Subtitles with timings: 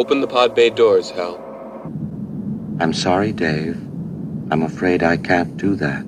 [0.00, 1.36] Open the pod bay doors, Hal.
[2.80, 3.76] I'm sorry, Dave.
[4.50, 6.06] I'm afraid I can't do that.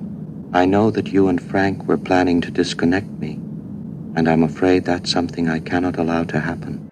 [0.51, 3.33] I know that you and Frank were planning to disconnect me,
[4.15, 6.89] and I'm afraid that's something I cannot allow to happen.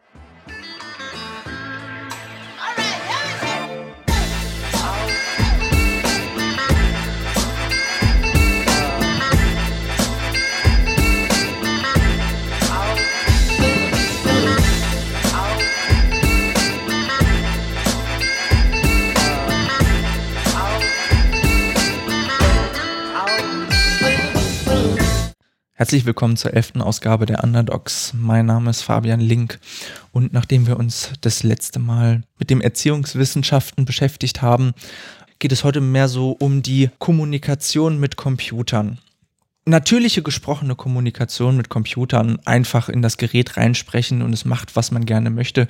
[25.81, 28.13] Herzlich willkommen zur elften Ausgabe der Underdogs.
[28.15, 29.59] Mein Name ist Fabian Link
[30.11, 34.73] und nachdem wir uns das letzte Mal mit dem Erziehungswissenschaften beschäftigt haben,
[35.39, 38.99] geht es heute mehr so um die Kommunikation mit Computern
[39.65, 45.05] natürliche gesprochene Kommunikation mit Computern einfach in das Gerät reinsprechen und es macht, was man
[45.05, 45.67] gerne möchte.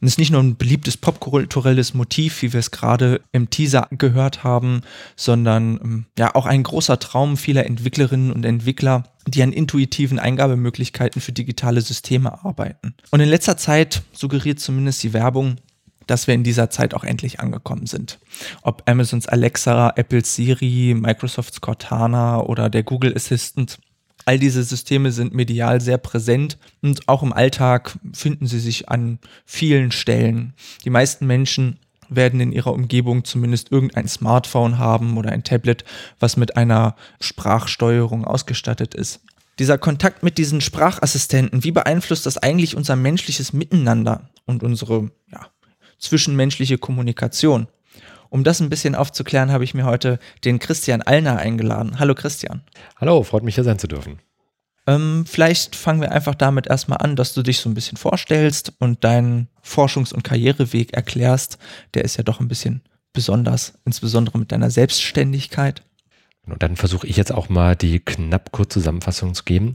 [0.00, 3.88] Und es ist nicht nur ein beliebtes popkulturelles Motiv, wie wir es gerade im Teaser
[3.90, 4.82] gehört haben,
[5.16, 11.22] sondern ähm, ja auch ein großer Traum vieler Entwicklerinnen und Entwickler, die an intuitiven Eingabemöglichkeiten
[11.22, 12.94] für digitale Systeme arbeiten.
[13.10, 15.56] Und in letzter Zeit suggeriert zumindest die Werbung,
[16.06, 18.18] dass wir in dieser Zeit auch endlich angekommen sind.
[18.62, 23.78] Ob Amazons Alexa, Apple's Siri, Microsofts Cortana oder der Google Assistant.
[24.26, 29.18] All diese Systeme sind medial sehr präsent und auch im Alltag finden sie sich an
[29.44, 30.54] vielen Stellen.
[30.84, 35.84] Die meisten Menschen werden in ihrer Umgebung zumindest irgendein Smartphone haben oder ein Tablet,
[36.20, 39.20] was mit einer Sprachsteuerung ausgestattet ist.
[39.58, 45.46] Dieser Kontakt mit diesen Sprachassistenten, wie beeinflusst das eigentlich unser menschliches Miteinander und unsere ja,
[46.04, 47.66] zwischenmenschliche Kommunikation.
[48.30, 51.98] Um das ein bisschen aufzuklären, habe ich mir heute den Christian Allner eingeladen.
[51.98, 52.62] Hallo Christian.
[52.96, 54.18] Hallo, freut mich hier sein zu dürfen.
[54.86, 58.72] Ähm, vielleicht fangen wir einfach damit erstmal an, dass du dich so ein bisschen vorstellst
[58.80, 61.58] und deinen Forschungs- und Karriereweg erklärst.
[61.94, 62.82] Der ist ja doch ein bisschen
[63.12, 65.82] besonders, insbesondere mit deiner Selbstständigkeit.
[66.46, 69.74] Und dann versuche ich jetzt auch mal die knapp kurze Zusammenfassung zu geben.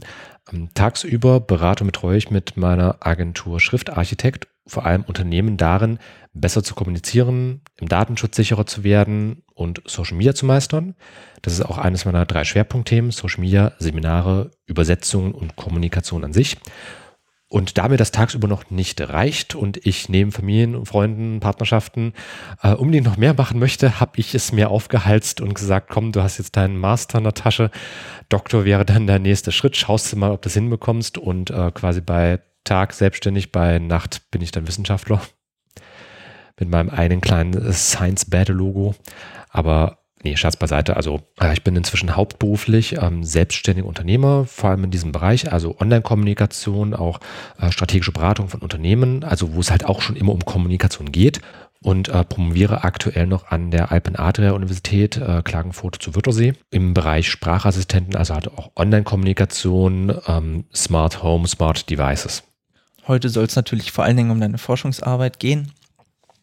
[0.52, 5.98] Ähm, tagsüber berate und betreue ich mit meiner Agentur Schriftarchitekt vor allem Unternehmen darin,
[6.32, 10.94] besser zu kommunizieren, im Datenschutz sicherer zu werden und Social Media zu meistern.
[11.42, 16.56] Das ist auch eines meiner drei Schwerpunktthemen, Social Media, Seminare, Übersetzungen und Kommunikation an sich.
[17.52, 22.12] Und da mir das tagsüber noch nicht reicht und ich neben Familien und Freunden, Partnerschaften
[22.62, 26.22] äh, unbedingt noch mehr machen möchte, habe ich es mir aufgehalst und gesagt, komm, du
[26.22, 27.72] hast jetzt deinen Master in der Tasche.
[28.28, 29.76] Doktor wäre dann der nächste Schritt.
[29.76, 34.30] Schaust du mal, ob du das hinbekommst und äh, quasi bei Tag selbstständig, bei Nacht
[34.30, 35.20] bin ich dann Wissenschaftler.
[36.58, 38.94] Mit meinem einen kleinen Science-Bad-Logo.
[39.48, 40.96] Aber Nee, Scherz beiseite.
[40.96, 45.76] Also äh, ich bin inzwischen hauptberuflich ähm, selbstständiger Unternehmer, vor allem in diesem Bereich, also
[45.80, 47.20] Online-Kommunikation, auch
[47.58, 51.40] äh, strategische Beratung von Unternehmen, also wo es halt auch schon immer um Kommunikation geht
[51.82, 56.92] und äh, promoviere aktuell noch an der Alpen Adria Universität äh, Klagenfurt zu Wörthersee im
[56.92, 62.42] Bereich Sprachassistenten, also halt auch Online-Kommunikation, ähm, Smart Home, Smart Devices.
[63.10, 65.72] Heute soll es natürlich vor allen Dingen um deine Forschungsarbeit gehen.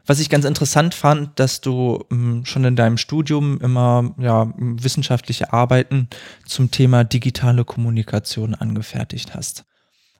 [0.05, 5.53] Was ich ganz interessant fand, dass du ähm, schon in deinem Studium immer ja, wissenschaftliche
[5.53, 6.09] Arbeiten
[6.45, 9.63] zum Thema digitale Kommunikation angefertigt hast.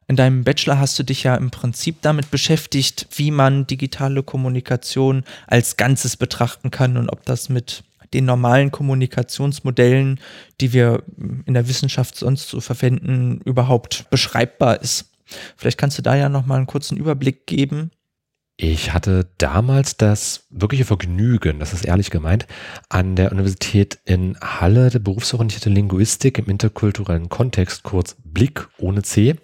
[0.08, 5.26] In deinem Bachelor hast du dich ja im Prinzip damit beschäftigt, wie man digitale Kommunikation
[5.48, 10.22] als Ganzes betrachten kann und ob das mit den normalen Kommunikationsmodellen,
[10.62, 11.04] die wir
[11.46, 15.12] in der Wissenschaft sonst so verwenden, überhaupt beschreibbar ist.
[15.56, 17.92] Vielleicht kannst du da ja noch mal einen kurzen Überblick geben,
[18.60, 22.48] ich hatte damals das wirkliche Vergnügen, das ist ehrlich gemeint,
[22.90, 29.36] an der Universität in Halle, der berufsorientierte Linguistik im interkulturellen Kontext, kurz Blick ohne C,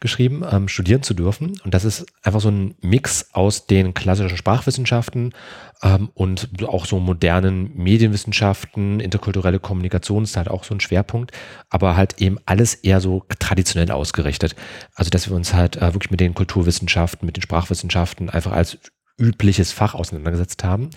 [0.00, 1.60] geschrieben, ähm, studieren zu dürfen.
[1.64, 5.34] Und das ist einfach so ein Mix aus den klassischen Sprachwissenschaften
[5.82, 11.32] ähm, und auch so modernen Medienwissenschaften, interkulturelle Kommunikation ist halt auch so ein Schwerpunkt,
[11.68, 14.54] aber halt eben alles eher so traditionell ausgerichtet.
[14.94, 18.78] Also dass wir uns halt äh, wirklich mit den Kulturwissenschaften, mit den Sprachwissenschaften einfach als
[19.18, 20.90] übliches Fach auseinandergesetzt haben.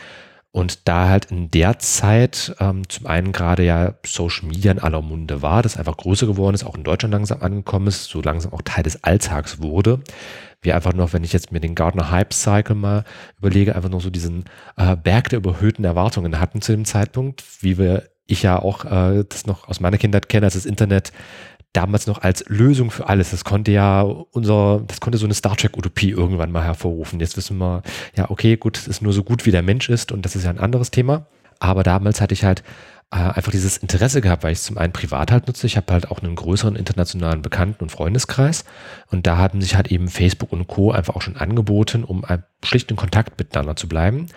[0.53, 5.01] Und da halt in der Zeit ähm, zum einen gerade ja Social Media in aller
[5.01, 8.51] Munde war, das einfach größer geworden ist, auch in Deutschland langsam angekommen ist, so langsam
[8.51, 10.01] auch Teil des Alltags wurde.
[10.61, 13.05] Wie einfach noch, wenn ich jetzt mir den Gartner Hype Cycle mal
[13.39, 14.43] überlege, einfach noch so diesen
[14.75, 19.23] äh, Berg der überhöhten Erwartungen hatten zu dem Zeitpunkt, wie wir ich ja auch äh,
[19.27, 21.11] das noch aus meiner Kindheit kenne, als das Internet
[21.73, 23.31] damals noch als Lösung für alles.
[23.31, 27.19] Das konnte ja unser, das konnte so eine Star Trek-Utopie irgendwann mal hervorrufen.
[27.19, 27.81] Jetzt wissen wir,
[28.15, 30.43] ja, okay, gut, es ist nur so gut, wie der Mensch ist und das ist
[30.43, 31.27] ja ein anderes Thema.
[31.59, 32.63] Aber damals hatte ich halt
[33.11, 35.67] äh, einfach dieses Interesse gehabt, weil ich es zum einen privat halt nutze.
[35.67, 38.65] Ich habe halt auch einen größeren internationalen Bekannten- und Freundeskreis.
[39.09, 40.91] Und da hatten sich halt eben Facebook und Co.
[40.91, 42.25] einfach auch schon angeboten, um
[42.63, 44.27] schlicht in Kontakt miteinander zu bleiben.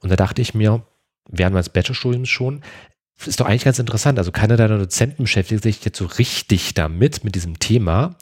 [0.00, 0.82] Und da dachte ich mir,
[1.28, 2.62] während meines Bachelorstudiums schon,
[3.26, 4.18] ist doch eigentlich ganz interessant.
[4.18, 8.16] Also keiner deiner Dozenten beschäftigt sich jetzt so richtig damit, mit diesem Thema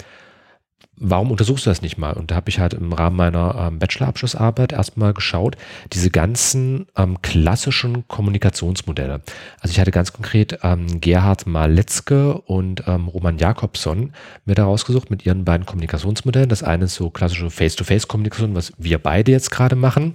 [1.00, 2.12] warum untersuchst du das nicht mal?
[2.12, 5.56] Und da habe ich halt im Rahmen meiner ähm, Bachelorabschlussarbeit erstmal geschaut,
[5.92, 9.20] diese ganzen ähm, klassischen Kommunikationsmodelle.
[9.60, 14.12] Also ich hatte ganz konkret ähm, Gerhard Maletzke und ähm, Roman Jakobson
[14.44, 16.48] mir da rausgesucht mit ihren beiden Kommunikationsmodellen.
[16.48, 20.14] Das eine ist so klassische Face-to-Face-Kommunikation, was wir beide jetzt gerade machen.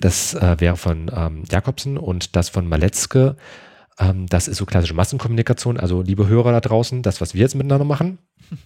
[0.00, 3.36] Das äh, wäre von ähm, Jakobson und das von Maletzke.
[3.98, 5.78] Ähm, das ist so klassische Massenkommunikation.
[5.78, 8.18] Also liebe Hörer da draußen, das, was wir jetzt miteinander machen.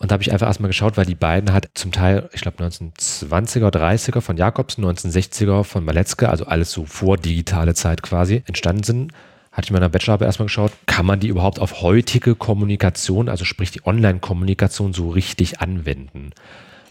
[0.00, 2.62] Und da habe ich einfach erstmal geschaut, weil die beiden halt zum Teil, ich glaube
[2.62, 8.84] 1920er, 30er von Jakobsen, 1960er von Maletzke, also alles so vor digitale Zeit quasi entstanden
[8.84, 9.12] sind.
[9.50, 13.44] Hatte ich in meiner Bachelorarbeit erstmal geschaut, kann man die überhaupt auf heutige Kommunikation, also
[13.44, 16.30] sprich die Online-Kommunikation so richtig anwenden?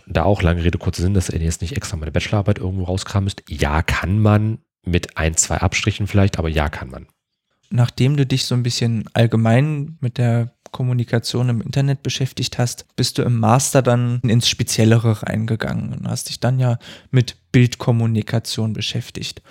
[0.06, 3.24] Da auch lange Rede, kurzer Sinn, dass ihr jetzt nicht extra meine Bachelorarbeit irgendwo rauskramen
[3.26, 3.44] müsst.
[3.48, 7.08] Ja, kann man, mit ein, zwei Abstrichen vielleicht, aber ja, kann man.
[7.70, 13.18] Nachdem du dich so ein bisschen allgemein mit der Kommunikation im Internet beschäftigt hast, bist
[13.18, 16.78] du im Master dann ins Speziellere reingegangen und hast dich dann ja
[17.12, 19.42] mit Bildkommunikation beschäftigt.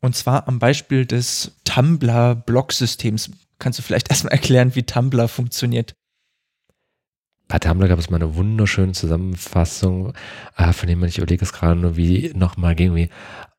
[0.00, 3.30] Und zwar am Beispiel des Tumblr-Blog-Systems.
[3.58, 5.94] Kannst du vielleicht erstmal erklären, wie Tumblr funktioniert?
[7.48, 10.14] Bei Tumblr gab es mal eine wunderschöne Zusammenfassung,
[10.56, 13.10] äh, von dem man ich überlege es gerade nur, wie nochmal ging, wie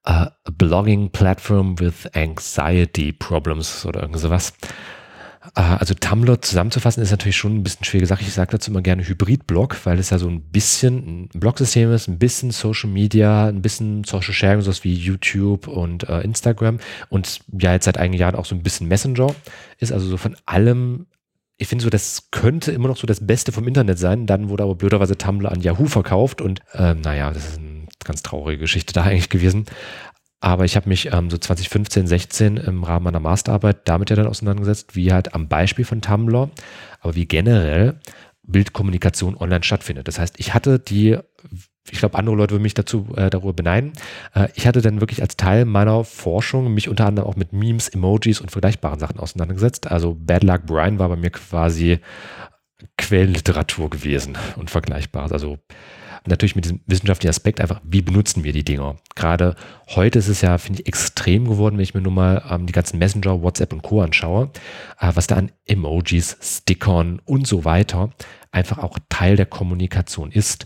[0.07, 4.53] uh, Blogging Platform with Anxiety Problems oder irgend sowas.
[5.55, 8.21] Äh, also Tumblr zusammenzufassen ist natürlich schon ein bisschen schwierige Sache.
[8.21, 12.07] Ich sage dazu immer gerne Hybrid-Blog, weil es ja so ein bisschen ein Blogsystem ist,
[12.07, 16.79] ein bisschen Social Media, ein bisschen Social Sharing, sowas wie YouTube und äh, Instagram
[17.09, 19.33] und ja jetzt seit einigen Jahren auch so ein bisschen Messenger
[19.79, 21.07] ist also so von allem
[21.57, 24.25] ich finde so, das könnte immer noch so das Beste vom Internet sein.
[24.25, 27.75] Dann wurde aber blöderweise Tumblr an Yahoo verkauft und äh, naja, das ist eine
[28.05, 29.65] ganz traurige Geschichte da eigentlich gewesen.
[30.39, 34.27] Aber ich habe mich ähm, so 2015, 16 im Rahmen meiner Masterarbeit damit ja dann
[34.27, 36.49] auseinandergesetzt, wie halt am Beispiel von Tumblr,
[36.99, 37.99] aber wie generell
[38.43, 40.07] Bildkommunikation online stattfindet.
[40.07, 41.17] Das heißt, ich hatte die,
[41.89, 43.93] ich glaube, andere Leute würden mich dazu äh, darüber beneiden.
[44.33, 47.87] Äh, ich hatte dann wirklich als Teil meiner Forschung mich unter anderem auch mit Memes,
[47.87, 49.87] Emojis und vergleichbaren Sachen auseinandergesetzt.
[49.87, 51.99] Also Bad Luck Brian war bei mir quasi
[52.97, 55.31] Quellenliteratur gewesen und vergleichbar.
[55.31, 55.57] Also
[56.27, 58.95] natürlich mit diesem wissenschaftlichen Aspekt einfach, wie benutzen wir die Dinger?
[59.16, 59.56] Gerade
[59.95, 62.74] heute ist es ja, finde ich, extrem geworden, wenn ich mir nun mal ähm, die
[62.74, 64.01] ganzen Messenger, WhatsApp und Co.
[64.01, 64.51] anschaue,
[65.00, 68.12] äh, was da an Emojis, Stickern und so weiter
[68.51, 70.66] einfach auch Teil der Kommunikation ist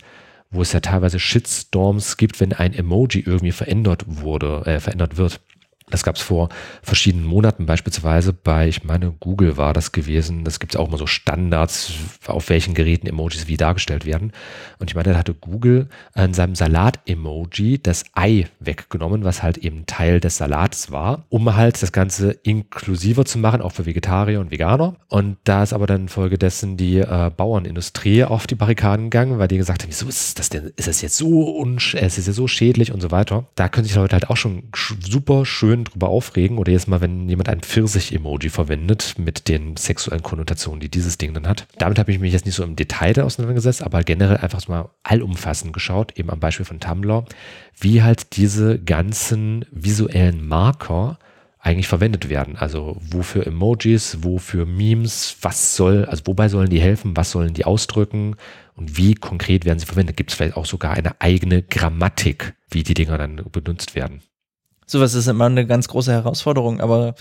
[0.52, 5.42] wo es ja teilweise Shitstorms gibt, wenn ein Emoji irgendwie verändert wurde, äh, verändert wird.
[5.90, 6.50] Das gab es vor
[6.82, 10.44] verschiedenen Monaten, beispielsweise bei, ich meine, Google war das gewesen.
[10.44, 11.94] Das gibt es auch mal so Standards,
[12.28, 14.32] auf welchen Geräten Emojis wie dargestellt werden.
[14.80, 19.86] Und ich meine, da hatte Google in seinem Salat-Emoji das Ei weggenommen, was halt eben
[19.86, 24.52] Teil des Salats war, um halt das Ganze inklusiver zu machen, auch für Vegetarier und
[24.52, 24.96] Veganer.
[25.08, 29.58] Und da ist aber dann infolgedessen die äh, Bauernindustrie auf die Barrikaden gegangen, weil die
[29.58, 32.48] gesagt haben, wieso ist das denn, ist das jetzt so unsch es ist ja so
[32.48, 33.46] schädlich und so weiter.
[33.56, 37.02] Da können sich Leute halt auch schon super schön schön drüber aufregen oder jetzt Mal,
[37.02, 41.68] wenn jemand ein Pfirsich-Emoji verwendet mit den sexuellen Konnotationen, die dieses Ding dann hat.
[41.78, 45.74] Damit habe ich mich jetzt nicht so im Detail auseinandergesetzt, aber generell einfach mal allumfassend
[45.74, 47.26] geschaut, eben am Beispiel von Tumblr,
[47.80, 51.20] wie halt diese ganzen visuellen Marker
[51.60, 52.56] eigentlich verwendet werden.
[52.56, 57.66] Also wofür Emojis, wofür Memes, was soll, also wobei sollen die helfen, was sollen die
[57.66, 58.36] ausdrücken
[58.76, 60.16] und wie konkret werden sie verwendet?
[60.18, 64.22] Gibt es vielleicht auch sogar eine eigene Grammatik, wie die Dinger dann benutzt werden?
[64.90, 67.14] Sowas ist immer eine ganz große Herausforderung, aber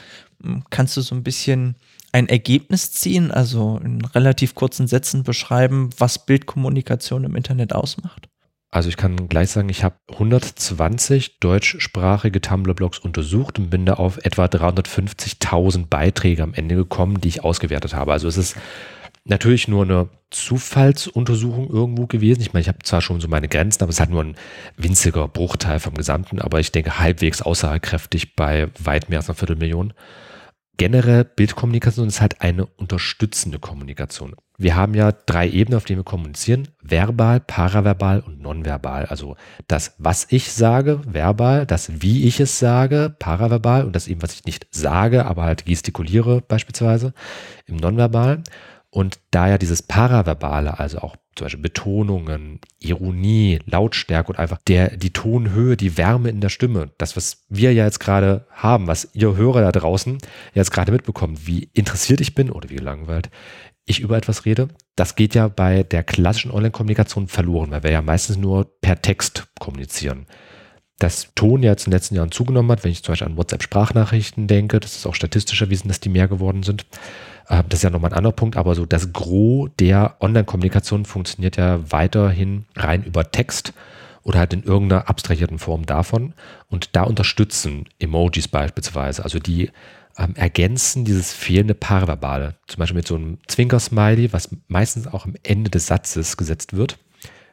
[0.42, 1.76] hm, kannst du so ein bisschen
[2.12, 8.30] ein Ergebnis ziehen, also in relativ kurzen Sätzen beschreiben, was Bildkommunikation im Internet ausmacht?
[8.70, 14.16] Also ich kann gleich sagen, ich habe 120 deutschsprachige Tumblr-Blogs untersucht und bin da auf
[14.24, 18.12] etwa 350.000 Beiträge am Ende gekommen, die ich ausgewertet habe.
[18.12, 18.56] Also es ist
[19.28, 22.40] natürlich nur eine Zufallsuntersuchung irgendwo gewesen.
[22.40, 24.36] Ich meine, ich habe zwar schon so meine Grenzen, aber es hat nur ein
[24.76, 29.94] winziger Bruchteil vom Gesamten, aber ich denke halbwegs aussagekräftig bei weit mehr als einer Viertelmillion.
[30.78, 34.36] Generell Bildkommunikation ist halt eine unterstützende Kommunikation.
[34.58, 36.68] Wir haben ja drei Ebenen, auf denen wir kommunizieren.
[36.82, 39.06] Verbal, paraverbal und nonverbal.
[39.06, 44.22] Also das, was ich sage, verbal, das, wie ich es sage, paraverbal und das eben,
[44.22, 47.12] was ich nicht sage, aber halt gestikuliere beispielsweise
[47.66, 48.44] im Nonverbal.
[48.90, 54.96] Und da ja dieses Paraverbale, also auch zum Beispiel Betonungen, Ironie, Lautstärke und einfach der,
[54.96, 59.10] die Tonhöhe, die Wärme in der Stimme, das, was wir ja jetzt gerade haben, was
[59.12, 60.18] ihr Hörer da draußen
[60.54, 63.30] jetzt gerade mitbekommt, wie interessiert ich bin oder wie gelangweilt
[63.88, 68.02] ich über etwas rede, das geht ja bei der klassischen Online-Kommunikation verloren, weil wir ja
[68.02, 70.26] meistens nur per Text kommunizieren.
[70.98, 73.36] Das Ton ja jetzt in den letzten Jahren zugenommen hat, wenn ich zum Beispiel an
[73.36, 76.86] WhatsApp-Sprachnachrichten denke, das ist auch statistisch erwiesen, dass die mehr geworden sind.
[77.48, 81.80] Das ist ja nochmal ein anderer Punkt, aber so das Gros der Online-Kommunikation funktioniert ja
[81.90, 83.72] weiterhin rein über Text
[84.22, 86.34] oder halt in irgendeiner abstrahierten Form davon.
[86.68, 89.70] Und da unterstützen Emojis beispielsweise, also die
[90.18, 92.56] ähm, ergänzen dieses fehlende Paraverbale.
[92.66, 96.98] Zum Beispiel mit so einem Zwinker-Smiley, was meistens auch am Ende des Satzes gesetzt wird.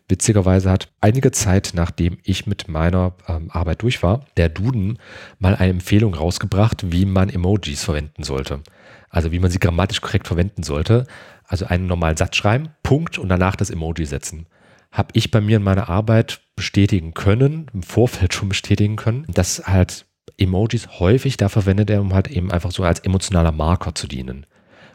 [0.07, 4.99] Witzigerweise hat einige Zeit, nachdem ich mit meiner ähm, Arbeit durch war, der Duden
[5.39, 8.61] mal eine Empfehlung rausgebracht, wie man Emojis verwenden sollte.
[9.09, 11.07] Also wie man sie grammatisch korrekt verwenden sollte.
[11.47, 14.45] Also einen normalen Satz schreiben, Punkt und danach das Emoji setzen.
[14.91, 19.67] Habe ich bei mir in meiner Arbeit bestätigen können, im Vorfeld schon bestätigen können, dass
[19.67, 20.05] halt
[20.37, 24.45] Emojis häufig da verwendet er, um halt eben einfach so als emotionaler Marker zu dienen.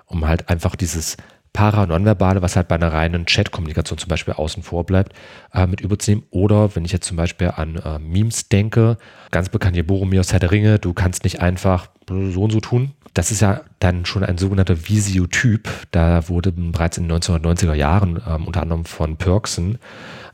[0.07, 1.17] Um halt einfach dieses
[1.53, 5.13] Para-Nonverbale, was halt bei einer reinen Chat-Kommunikation zum Beispiel außen vor bleibt,
[5.53, 6.25] äh, mit überzunehmen.
[6.31, 8.99] Oder wenn ich jetzt zum Beispiel an äh, Memes denke,
[9.31, 12.61] ganz bekannt hier Boromir aus Herr der Ringe, du kannst nicht einfach so und so
[12.61, 12.93] tun.
[13.15, 15.69] Das ist ja dann schon ein sogenannter Visiotyp.
[15.91, 19.79] Da wurde bereits in den 1990er Jahren ähm, unter anderem von Perksen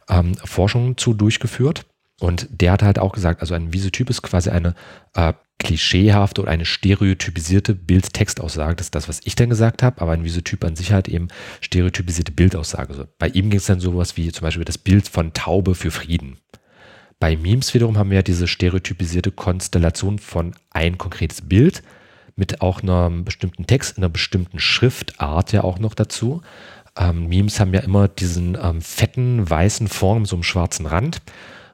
[0.09, 1.87] ähm, Forschungen zu durchgeführt.
[2.21, 4.75] Und der hat halt auch gesagt, also ein Visotyp ist quasi eine
[5.15, 8.77] äh, klischeehafte oder eine stereotypisierte Bild-Textaussage.
[8.77, 11.29] Das ist das, was ich dann gesagt habe, aber ein Visotyp an sich halt eben
[11.61, 12.91] stereotypisierte Bildaussage.
[12.91, 15.91] Also bei ihm ging es dann sowas wie zum Beispiel das Bild von Taube für
[15.91, 16.39] Frieden.
[17.19, 21.83] Bei Memes wiederum haben wir ja diese stereotypisierte Konstellation von ein konkretes Bild
[22.35, 26.43] mit auch einem bestimmten Text, einer bestimmten Schriftart ja auch noch dazu.
[26.99, 31.23] Ähm, Memes haben ja immer diesen ähm, fetten weißen Form, so einem schwarzen Rand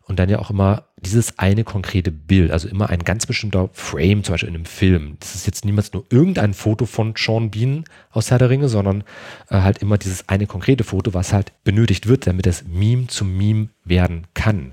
[0.04, 4.22] und dann ja auch immer dieses eine konkrete Bild, also immer ein ganz bestimmter Frame,
[4.24, 5.16] zum Beispiel in einem Film.
[5.20, 9.02] Das ist jetzt niemals nur irgendein Foto von Sean Bean aus Herr der Ringe, sondern
[9.50, 13.36] äh, halt immer dieses eine konkrete Foto, was halt benötigt wird, damit das Meme zum
[13.36, 14.72] Meme werden kann.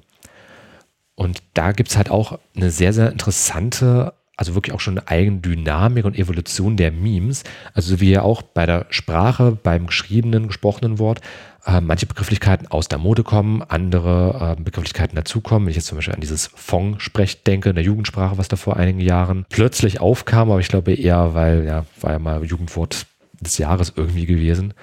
[1.15, 5.07] Und da gibt es halt auch eine sehr, sehr interessante, also wirklich auch schon eine
[5.09, 7.43] eigene Dynamik und Evolution der Memes.
[7.73, 11.19] Also wie ja auch bei der Sprache, beim geschriebenen, gesprochenen Wort,
[11.65, 15.65] äh, manche Begrifflichkeiten aus der Mode kommen, andere äh, Begrifflichkeiten dazukommen.
[15.65, 18.77] Wenn ich jetzt zum Beispiel an dieses Fong-Sprech denke, in der Jugendsprache, was da vor
[18.77, 23.05] einigen Jahren plötzlich aufkam, aber ich glaube eher, weil, ja, war ja mal Jugendwort
[23.39, 24.73] des Jahres irgendwie gewesen.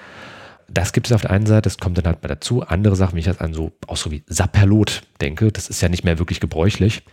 [0.69, 2.61] Das gibt es auf der einen Seite, das kommt dann halt mal dazu.
[2.61, 5.89] Andere Sachen, wenn ich jetzt an so auch so wie Sapperlot denke, das ist ja
[5.89, 7.03] nicht mehr wirklich gebräuchlich.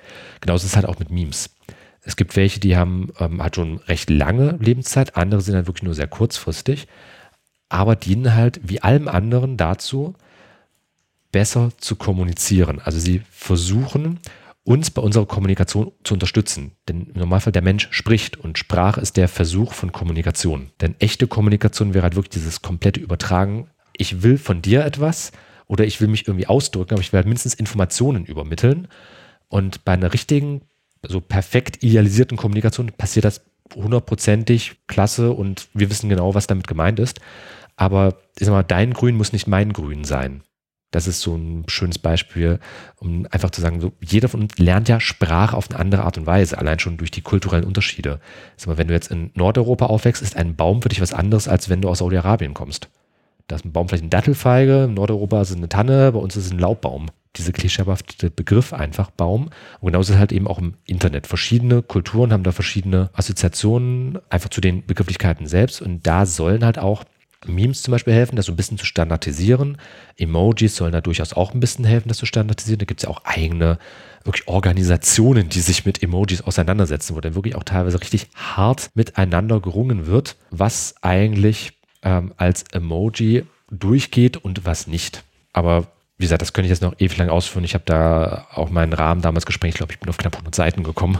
[0.40, 1.50] Genauso ist es halt auch mit Memes.
[2.02, 5.84] Es gibt welche, die haben ähm, halt schon recht lange Lebenszeit, andere sind halt wirklich
[5.84, 6.86] nur sehr kurzfristig
[7.74, 10.14] aber dienen halt wie allem anderen dazu,
[11.32, 12.80] besser zu kommunizieren.
[12.80, 14.20] Also sie versuchen,
[14.62, 16.70] uns bei unserer Kommunikation zu unterstützen.
[16.88, 20.70] Denn im Normalfall der Mensch spricht und Sprache ist der Versuch von Kommunikation.
[20.80, 23.68] Denn echte Kommunikation wäre halt wirklich dieses komplette Übertragen.
[23.92, 25.32] Ich will von dir etwas
[25.66, 28.86] oder ich will mich irgendwie ausdrücken, aber ich will halt mindestens Informationen übermitteln.
[29.48, 30.62] Und bei einer richtigen,
[31.02, 33.42] so perfekt idealisierten Kommunikation passiert das
[33.74, 37.20] hundertprozentig klasse und wir wissen genau, was damit gemeint ist.
[37.76, 40.42] Aber ich sag mal, dein Grün muss nicht mein Grün sein.
[40.94, 42.60] Das ist so ein schönes Beispiel,
[43.00, 46.18] um einfach zu sagen, so, jeder von uns lernt ja Sprache auf eine andere Art
[46.18, 48.20] und Weise, allein schon durch die kulturellen Unterschiede.
[48.56, 51.48] Sag mal, wenn du jetzt in Nordeuropa aufwächst, ist ein Baum für dich was anderes,
[51.48, 52.90] als wenn du aus Saudi-Arabien kommst.
[53.48, 56.36] Da ist ein Baum vielleicht eine Dattelfeige, in Nordeuropa ist es eine Tanne, bei uns
[56.36, 57.06] ist es ein Laubbaum.
[57.36, 59.50] Diese klischeehafte Begriff einfach Baum.
[59.80, 61.26] Und genauso ist es halt eben auch im Internet.
[61.26, 65.82] Verschiedene Kulturen haben da verschiedene Assoziationen einfach zu den Begrifflichkeiten selbst.
[65.82, 67.02] Und da sollen halt auch
[67.46, 69.78] Memes zum Beispiel helfen, das so ein bisschen zu standardisieren.
[70.16, 72.78] Emojis sollen da durchaus auch ein bisschen helfen, das zu standardisieren.
[72.78, 73.78] Da gibt es ja auch eigene
[74.24, 79.60] wirklich Organisationen, die sich mit Emojis auseinandersetzen, wo dann wirklich auch teilweise richtig hart miteinander
[79.60, 81.72] gerungen wird, was eigentlich
[82.02, 85.24] ähm, als Emoji durchgeht und was nicht.
[85.52, 85.86] Aber
[86.16, 87.64] wie gesagt, das könnte ich jetzt noch ewig lang ausführen.
[87.64, 89.74] Ich habe da auch meinen Rahmen damals gesprengt.
[89.74, 91.18] Ich glaube, ich bin auf knapp 100 Seiten gekommen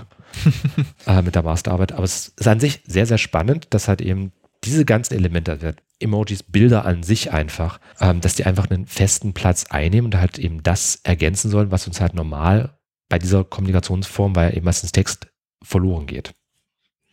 [1.07, 1.93] äh, mit der Masterarbeit.
[1.93, 4.33] Aber es ist an sich sehr, sehr spannend, dass halt eben
[4.64, 9.66] diese ganzen Elemente, Emojis, Bilder an sich einfach, ähm, dass die einfach einen festen Platz
[9.71, 12.78] einnehmen und halt eben das ergänzen sollen, was uns halt normal
[13.09, 15.28] bei dieser Kommunikationsform, weil ja eben meistens Text
[15.62, 16.35] verloren geht.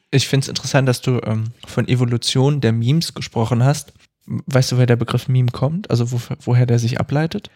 [0.10, 3.94] Ich finde es interessant, dass du ähm, von Evolution der Memes gesprochen hast.
[4.26, 5.90] Weißt du, woher der Begriff Meme kommt?
[5.90, 7.50] Also wo, woher der sich ableitet?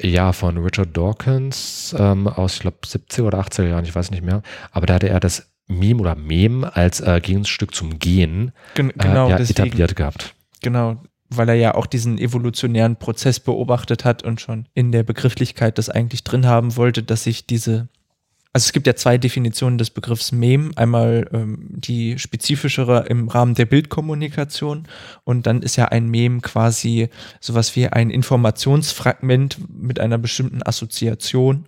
[0.00, 4.22] Ja, von Richard Dawkins ähm, aus, ich glaube, 70 oder 80er Jahren, ich weiß nicht
[4.22, 4.42] mehr.
[4.72, 9.28] Aber da hatte er das Meme oder Mem als äh, Gegenstück zum Gehen Gen genau,
[9.28, 10.34] äh, ja, etabliert gehabt.
[10.60, 15.78] Genau, weil er ja auch diesen evolutionären Prozess beobachtet hat und schon in der Begrifflichkeit
[15.78, 17.88] das eigentlich drin haben wollte, dass sich diese
[18.54, 20.72] also es gibt ja zwei Definitionen des Begriffs Mem.
[20.76, 24.86] Einmal ähm, die spezifischere im Rahmen der Bildkommunikation
[25.24, 27.08] und dann ist ja ein Mem quasi
[27.40, 31.66] sowas wie ein Informationsfragment mit einer bestimmten Assoziation,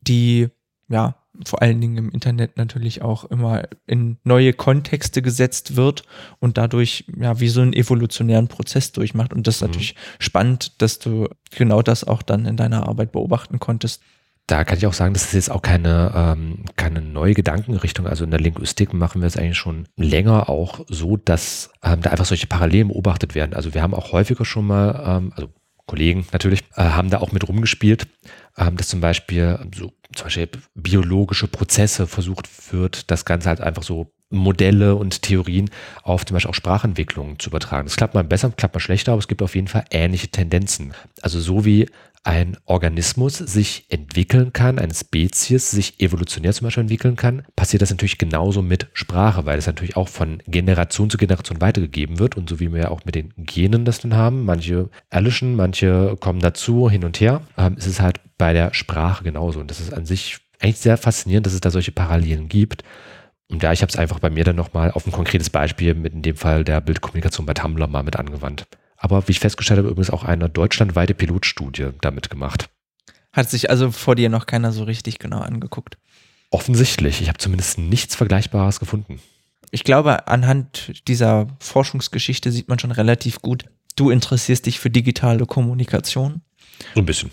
[0.00, 0.48] die
[0.88, 1.14] ja
[1.44, 6.04] vor allen Dingen im Internet natürlich auch immer in neue Kontexte gesetzt wird
[6.40, 9.32] und dadurch ja wie so einen evolutionären Prozess durchmacht.
[9.32, 9.68] Und das ist mhm.
[9.68, 14.02] natürlich spannend, dass du genau das auch dann in deiner Arbeit beobachten konntest
[14.48, 18.06] da kann ich auch sagen, das ist jetzt auch keine, ähm, keine neue Gedankenrichtung.
[18.06, 22.10] Also in der Linguistik machen wir es eigentlich schon länger auch so, dass ähm, da
[22.10, 23.52] einfach solche Parallelen beobachtet werden.
[23.52, 25.50] Also wir haben auch häufiger schon mal, ähm, also
[25.88, 28.06] Kollegen natürlich, äh, haben da auch mit rumgespielt,
[28.56, 33.82] ähm, dass zum Beispiel so zum Beispiel biologische Prozesse versucht wird, das Ganze halt einfach
[33.82, 35.70] so Modelle und Theorien
[36.02, 37.86] auf zum Beispiel auch Sprachentwicklung zu übertragen.
[37.86, 40.92] Das klappt mal besser, klappt mal schlechter, aber es gibt auf jeden Fall ähnliche Tendenzen.
[41.22, 41.88] Also so wie
[42.28, 47.88] ein Organismus sich entwickeln kann, eine Spezies sich evolutionär zum Beispiel entwickeln kann, passiert das
[47.88, 52.50] natürlich genauso mit Sprache, weil es natürlich auch von Generation zu Generation weitergegeben wird und
[52.50, 56.40] so wie wir ja auch mit den Genen das dann haben, manche erlischen, manche kommen
[56.40, 59.94] dazu, hin und her, ähm, ist es halt bei der Sprache genauso und das ist
[59.94, 62.84] an sich eigentlich sehr faszinierend, dass es da solche Parallelen gibt.
[63.50, 66.12] Und ja, ich habe es einfach bei mir dann nochmal auf ein konkretes Beispiel mit
[66.12, 68.66] in dem Fall der Bildkommunikation bei Tumblr mal mit angewandt.
[68.98, 72.68] Aber wie ich festgestellt habe, übrigens auch eine deutschlandweite Pilotstudie damit gemacht.
[73.32, 75.98] Hat sich also vor dir noch keiner so richtig genau angeguckt?
[76.50, 77.20] Offensichtlich.
[77.20, 79.20] Ich habe zumindest nichts Vergleichbares gefunden.
[79.70, 85.46] Ich glaube, anhand dieser Forschungsgeschichte sieht man schon relativ gut, du interessierst dich für digitale
[85.46, 86.40] Kommunikation.
[86.94, 87.30] So ein bisschen.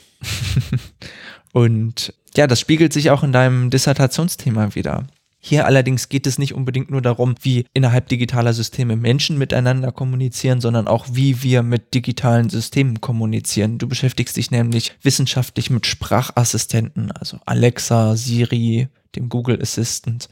[1.54, 5.08] Und ja, das spiegelt sich auch in deinem Dissertationsthema wieder.
[5.48, 10.60] Hier allerdings geht es nicht unbedingt nur darum, wie innerhalb digitaler Systeme Menschen miteinander kommunizieren,
[10.60, 13.78] sondern auch, wie wir mit digitalen Systemen kommunizieren.
[13.78, 20.30] Du beschäftigst dich nämlich wissenschaftlich mit Sprachassistenten, also Alexa, Siri, dem Google Assistant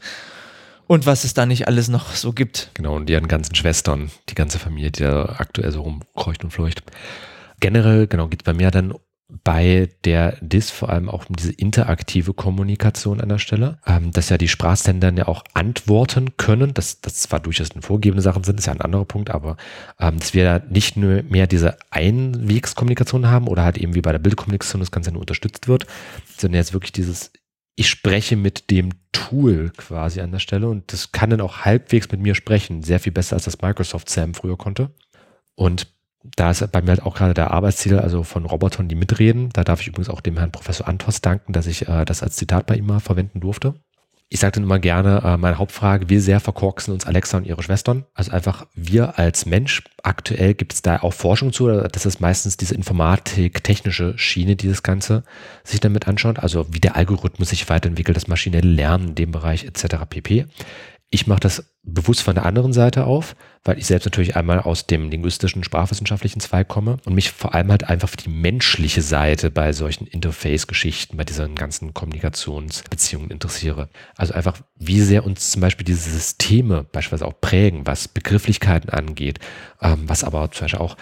[0.88, 2.72] und was es da nicht alles noch so gibt.
[2.74, 6.82] Genau, und deren ganzen Schwestern, die ganze Familie, die da aktuell so rumkreucht und fleucht.
[7.60, 8.94] Generell, genau, geht es bei mir dann
[9.28, 14.28] bei der DIS vor allem auch um diese interaktive Kommunikation an der Stelle, ähm, dass
[14.28, 18.66] ja die Sprachsender ja auch antworten können, dass das zwar durchaus vorgegebene Sachen sind, ist
[18.66, 19.56] ja ein anderer Punkt, aber
[19.98, 24.18] ähm, dass wir nicht nur mehr diese Einwegskommunikation haben oder halt eben wie bei der
[24.18, 25.86] Bildkommunikation das Ganze nur unterstützt wird,
[26.36, 27.32] sondern jetzt wirklich dieses
[27.76, 30.68] ich spreche mit dem Tool quasi an der Stelle.
[30.68, 34.08] Und das kann dann auch halbwegs mit mir sprechen, sehr viel besser als das Microsoft
[34.08, 34.90] Sam früher konnte.
[35.56, 35.93] Und
[36.36, 39.50] da ist bei mir halt auch gerade der Arbeitsziel, also von Robotern, die mitreden.
[39.52, 42.36] Da darf ich übrigens auch dem Herrn Professor Antos danken, dass ich äh, das als
[42.36, 43.74] Zitat bei ihm mal verwenden durfte.
[44.30, 47.62] Ich sage dann immer gerne, äh, meine Hauptfrage, wie sehr verkorksen uns Alexa und ihre
[47.62, 48.04] Schwestern?
[48.14, 52.56] Also einfach wir als Mensch, aktuell gibt es da auch Forschung zu, das ist meistens
[52.56, 55.24] diese Informatik-technische Schiene, die das Ganze
[55.62, 59.64] sich damit anschaut, also wie der Algorithmus sich weiterentwickelt, das maschinelle Lernen in dem Bereich
[59.64, 59.96] etc.
[60.08, 60.46] pp.
[61.14, 64.88] Ich mache das bewusst von der anderen Seite auf, weil ich selbst natürlich einmal aus
[64.88, 69.52] dem linguistischen, sprachwissenschaftlichen Zweig komme und mich vor allem halt einfach für die menschliche Seite
[69.52, 73.90] bei solchen Interface-Geschichten, bei diesen ganzen Kommunikationsbeziehungen interessiere.
[74.16, 79.38] Also einfach, wie sehr uns zum Beispiel diese Systeme beispielsweise auch prägen, was Begrifflichkeiten angeht,
[79.80, 80.96] ähm, was aber zum Beispiel auch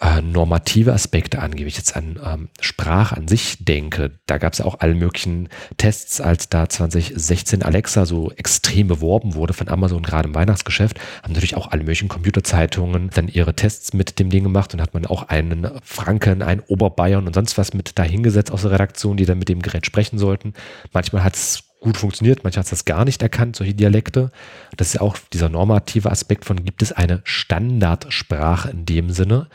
[0.00, 4.62] äh, normative Aspekte angehe, ich jetzt an ähm, Sprache an sich denke, da gab es
[4.62, 10.28] auch alle möglichen Tests, als da 2016 Alexa so extrem beworben wurde von Amazon, gerade
[10.28, 14.72] im Weihnachtsgeschäft, haben natürlich auch alle möglichen Computerzeitungen dann ihre Tests mit dem Ding gemacht
[14.72, 18.70] und hat man auch einen Franken, einen Oberbayern und sonst was mit dahingesetzt aus der
[18.70, 20.54] Redaktion, die dann mit dem Gerät sprechen sollten.
[20.92, 24.30] Manchmal hat es gut funktioniert, manchmal hat es das gar nicht erkannt, solche Dialekte.
[24.78, 29.48] Das ist ja auch dieser normative Aspekt von, gibt es eine Standardsprache in dem Sinne?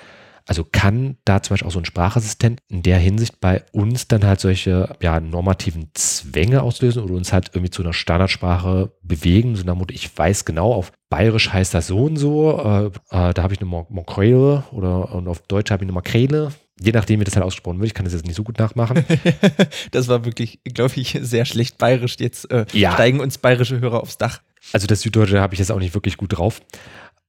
[0.48, 4.24] Also kann da zum Beispiel auch so ein Sprachassistent in der Hinsicht bei uns dann
[4.24, 9.64] halt solche ja, normativen Zwänge auslösen oder uns halt irgendwie zu einer Standardsprache bewegen, so
[9.64, 13.44] nach Motto, ich weiß genau, auf Bayerisch heißt das so und so, äh, äh, da
[13.44, 16.52] habe ich eine Makrele oder und auf Deutsch habe ich eine Makrele.
[16.82, 19.06] Je nachdem, wie das halt ausgesprochen wird, ich kann das jetzt nicht so gut nachmachen.
[19.92, 22.18] das war wirklich, glaube ich, sehr schlecht bayerisch.
[22.20, 22.92] Jetzt äh, ja.
[22.92, 24.42] steigen uns bayerische Hörer aufs Dach.
[24.74, 26.62] Also das Süddeutsche habe ich jetzt auch nicht wirklich gut drauf.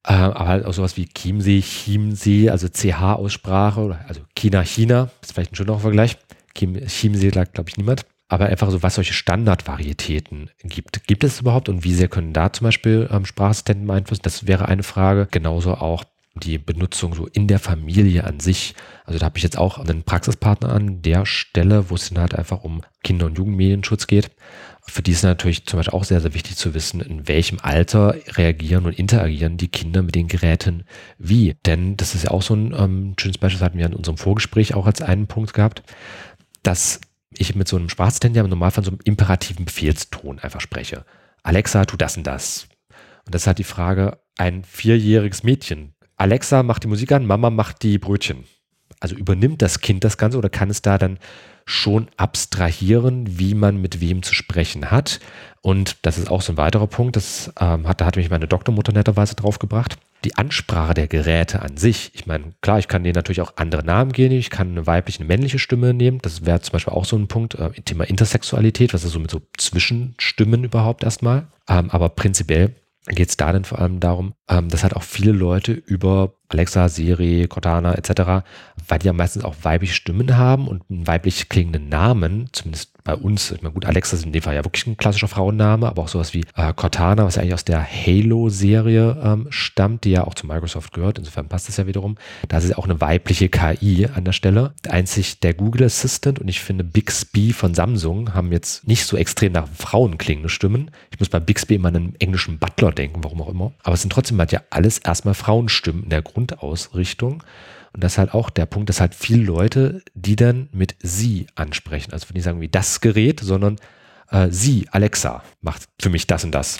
[0.07, 5.53] Äh, aber halt auch sowas wie Chiemsee, Chiemsee, also CH-Aussprache, also China, China, ist vielleicht
[5.53, 6.17] ein schöner Vergleich.
[6.55, 8.07] Chiemsee lag, glaube ich, niemand.
[8.29, 11.07] Aber einfach so, was solche Standardvarietäten gibt.
[11.07, 14.23] Gibt es überhaupt und wie sehr können da zum Beispiel ähm, Sprachassistenten beeinflussen?
[14.23, 15.29] Das wäre eine Frage.
[15.31, 18.75] Genauso auch die Benutzung so in der Familie an sich.
[19.05, 22.35] Also da habe ich jetzt auch einen Praxispartner an der Stelle, wo es dann halt
[22.35, 24.31] einfach um Kinder- und Jugendmedienschutz geht
[24.89, 28.15] für die ist natürlich zum Beispiel auch sehr, sehr wichtig zu wissen, in welchem Alter
[28.37, 30.85] reagieren und interagieren die Kinder mit den Geräten
[31.19, 31.57] wie.
[31.67, 34.17] Denn das ist ja auch so ein ähm, schönes Beispiel, das hatten wir in unserem
[34.17, 35.83] Vorgespräch auch als einen Punkt gehabt,
[36.63, 41.05] dass ich mit so einem Sprachassistenten ja im Normalfall so einem imperativen Befehlston einfach spreche.
[41.43, 42.69] Alexa, tu das und das.
[43.25, 45.95] Und das ist halt die Frage, ein vierjähriges Mädchen.
[46.17, 48.45] Alexa macht die Musik an, Mama macht die Brötchen.
[49.01, 51.19] Also übernimmt das Kind das Ganze oder kann es da dann
[51.67, 55.21] schon abstrahieren, wie man mit wem zu sprechen hat.
[55.63, 58.47] Und das ist auch so ein weiterer Punkt, das ähm, hat, da hat mich meine
[58.47, 59.99] Doktormutter netterweise draufgebracht.
[60.25, 63.85] Die Ansprache der Geräte an sich, ich meine, klar, ich kann denen natürlich auch andere
[63.85, 67.05] Namen geben, ich kann eine weibliche, eine männliche Stimme nehmen, das wäre zum Beispiel auch
[67.05, 71.49] so ein Punkt, äh, Thema Intersexualität, was ist so mit so Zwischenstimmen überhaupt erstmal.
[71.69, 72.77] Ähm, aber prinzipiell
[73.09, 76.89] geht es da dann vor allem darum, ähm, dass halt auch viele Leute über Alexa,
[76.89, 78.45] Siri, Cortana etc.,
[78.89, 83.15] weil die ja meistens auch weibliche Stimmen haben und einen weiblich klingenden Namen, zumindest bei
[83.15, 86.03] uns, ich meine, gut, Alexa ist in dem Fall ja wirklich ein klassischer Frauenname, aber
[86.03, 90.27] auch sowas wie äh, Cortana, was ja eigentlich aus der Halo-Serie ähm, stammt, die ja
[90.27, 92.17] auch zu Microsoft gehört, insofern passt das ja wiederum.
[92.49, 94.75] Da ist ja auch eine weibliche KI an der Stelle.
[94.89, 99.53] Einzig der Google Assistant und ich finde Bixby von Samsung haben jetzt nicht so extrem
[99.53, 100.91] nach Frauen klingende Stimmen.
[101.13, 103.73] Ich muss bei Bixby immer an einen englischen Butler denken, warum auch immer.
[103.85, 107.43] Aber es sind trotzdem halt ja alles erstmal Frauenstimmen in der Grundausrichtung.
[107.95, 111.47] Und das ist halt auch der Punkt, dass halt viele Leute, die dann mit sie
[111.55, 112.13] ansprechen.
[112.13, 113.77] Also wenn die sagen wie das Gerät, sondern
[114.31, 116.79] äh, sie, Alexa, macht für mich das und das.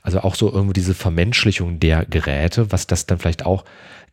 [0.00, 3.64] Also auch so irgendwie diese Vermenschlichung der Geräte, was das dann vielleicht auch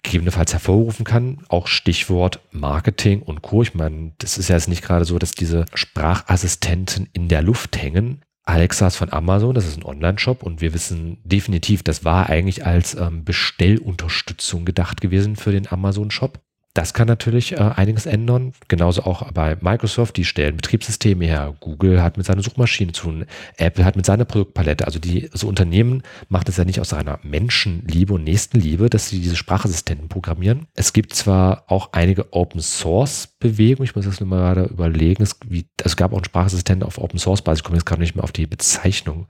[0.04, 1.40] gegebenenfalls hervorrufen kann.
[1.48, 3.62] Auch Stichwort Marketing und Co.
[3.62, 7.82] Ich meine, das ist ja jetzt nicht gerade so, dass diese Sprachassistenten in der Luft
[7.82, 8.24] hängen.
[8.52, 12.66] Alexa ist von Amazon, das ist ein Online-Shop und wir wissen definitiv, das war eigentlich
[12.66, 16.40] als ähm, Bestellunterstützung gedacht gewesen für den Amazon-Shop.
[16.74, 18.54] Das kann natürlich äh, einiges ändern.
[18.70, 21.54] Genauso auch bei Microsoft, die stellen Betriebssysteme her.
[21.60, 23.26] Google hat mit seiner Suchmaschine zu tun.
[23.58, 24.86] Apple hat mit seiner Produktpalette.
[24.86, 29.20] Also die so Unternehmen macht es ja nicht aus einer Menschenliebe und Nächstenliebe, dass sie
[29.20, 30.68] diese Sprachassistenten programmieren.
[30.74, 33.86] Es gibt zwar auch einige Open Source Bewegungen.
[33.86, 35.24] Ich muss das nur mal gerade überlegen.
[35.24, 37.60] Es, wie, es gab auch einen Sprachassistenten auf Open Source Basis.
[37.60, 39.28] Ich komme jetzt gerade nicht mehr auf die Bezeichnung.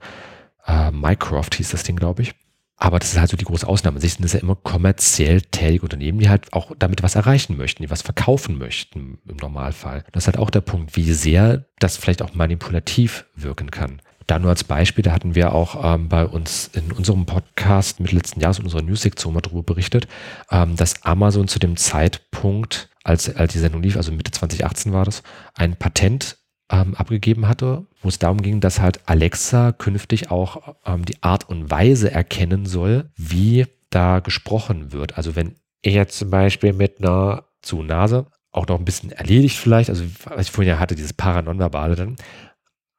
[0.64, 2.34] Äh, Mycroft hieß das Ding, glaube ich.
[2.82, 4.00] Aber das ist halt so die große Ausnahme.
[4.00, 7.84] Sich sind das ja immer kommerziell tätige Unternehmen, die halt auch damit was erreichen möchten,
[7.84, 10.02] die was verkaufen möchten im Normalfall.
[10.10, 14.02] Das ist halt auch der Punkt, wie sehr das vielleicht auch manipulativ wirken kann.
[14.26, 18.10] Da nur als Beispiel, da hatten wir auch ähm, bei uns in unserem Podcast mit
[18.10, 20.08] letzten Jahres in unserer News-Sektion mal darüber berichtet,
[20.50, 25.04] ähm, dass Amazon zu dem Zeitpunkt, als, als die Sendung lief, also Mitte 2018 war
[25.04, 25.22] das,
[25.54, 26.36] ein Patent
[26.72, 31.48] ähm, abgegeben hatte, wo es darum ging, dass halt Alexa künftig auch ähm, die Art
[31.48, 35.18] und Weise erkennen soll, wie da gesprochen wird.
[35.18, 39.56] Also wenn er jetzt zum Beispiel mit einer zu Nase auch noch ein bisschen erledigt
[39.56, 42.16] vielleicht, also was ich vorhin ja hatte, dieses Paranonverbale dann,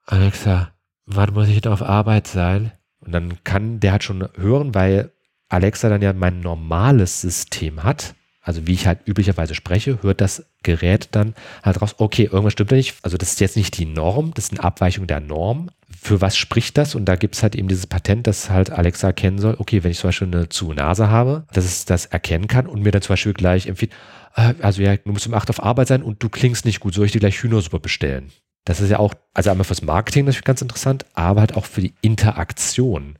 [0.06, 0.72] Alexa,
[1.06, 2.72] wann muss ich denn auf Arbeit sein?
[3.00, 5.12] Und dann kann der halt schon hören, weil
[5.48, 10.44] Alexa dann ja mein normales System hat, also wie ich halt üblicherweise spreche, hört das
[10.62, 12.94] Gerät dann halt raus, okay, irgendwas stimmt da nicht.
[13.02, 15.70] Also das ist jetzt nicht die Norm, das ist eine Abweichung der Norm.
[16.00, 16.94] Für was spricht das?
[16.94, 19.90] Und da gibt es halt eben dieses Patent, dass halt Alexa erkennen soll, okay, wenn
[19.90, 23.00] ich zum Beispiel eine zu Nase habe, dass es das erkennen kann und mir dann
[23.00, 23.92] zum Beispiel gleich empfiehlt,
[24.36, 26.92] äh, also ja, du musst um 8 auf Arbeit sein und du klingst nicht gut,
[26.92, 28.30] soll ich dir gleich Hühnersuppe bestellen?
[28.66, 31.80] Das ist ja auch, also einmal fürs Marketing natürlich ganz interessant, aber halt auch für
[31.80, 33.16] die Interaktion.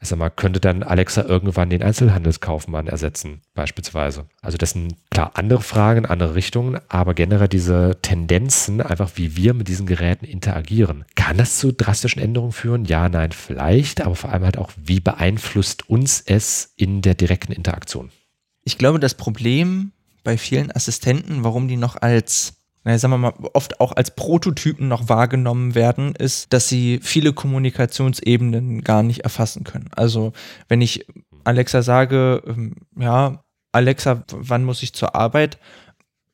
[0.00, 4.26] Ich sag mal, könnte dann Alexa irgendwann den Einzelhandelskaufmann ersetzen, beispielsweise.
[4.42, 9.54] Also das sind klar andere Fragen, andere Richtungen, aber generell diese Tendenzen, einfach wie wir
[9.54, 11.04] mit diesen Geräten interagieren.
[11.14, 12.84] Kann das zu drastischen Änderungen führen?
[12.84, 17.52] Ja, nein, vielleicht, aber vor allem halt auch, wie beeinflusst uns es in der direkten
[17.52, 18.10] Interaktion?
[18.64, 19.92] Ich glaube, das Problem
[20.24, 22.54] bei vielen Assistenten, warum die noch als
[22.86, 27.32] naja, sagen wir mal, oft auch als Prototypen noch wahrgenommen werden, ist, dass sie viele
[27.32, 29.90] Kommunikationsebenen gar nicht erfassen können.
[29.96, 30.32] Also
[30.68, 31.04] wenn ich
[31.42, 35.58] Alexa sage, ähm, ja, Alexa, wann muss ich zur Arbeit?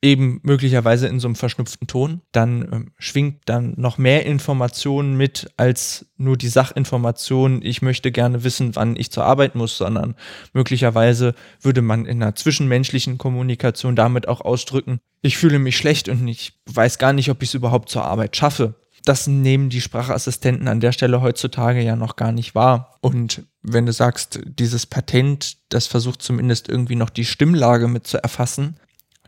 [0.02, 5.50] Eben möglicherweise in so einem verschnupften Ton, dann ähm, schwingt dann noch mehr Informationen mit
[5.56, 10.16] als nur die Sachinformation, ich möchte gerne wissen, wann ich zur Arbeit muss, sondern
[10.52, 16.26] möglicherweise würde man in einer zwischenmenschlichen Kommunikation damit auch ausdrücken, ich fühle mich schlecht und
[16.26, 18.74] ich weiß gar nicht, ob ich es überhaupt zur Arbeit schaffe.
[19.04, 22.98] Das nehmen die Sprachassistenten an der Stelle heutzutage ja noch gar nicht wahr.
[23.00, 28.22] Und wenn du sagst, dieses Patent, das versucht zumindest irgendwie noch die Stimmlage mit zu
[28.22, 28.76] erfassen,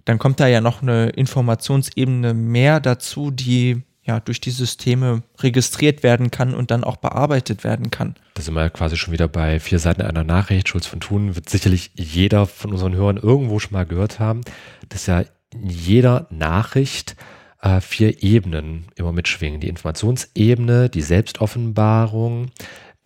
[0.05, 6.03] dann kommt da ja noch eine Informationsebene mehr dazu, die ja durch die Systeme registriert
[6.03, 8.15] werden kann und dann auch bearbeitet werden kann.
[8.35, 10.69] Da sind wir quasi schon wieder bei vier Seiten einer Nachricht.
[10.69, 14.43] Schulz von Thun wird sicherlich jeder von unseren Hörern irgendwo schon mal gehört haben,
[14.91, 17.17] dass ja in jeder Nachricht
[17.63, 19.61] äh, vier Ebenen immer mitschwingen.
[19.61, 22.51] Die Informationsebene, die Selbstoffenbarung,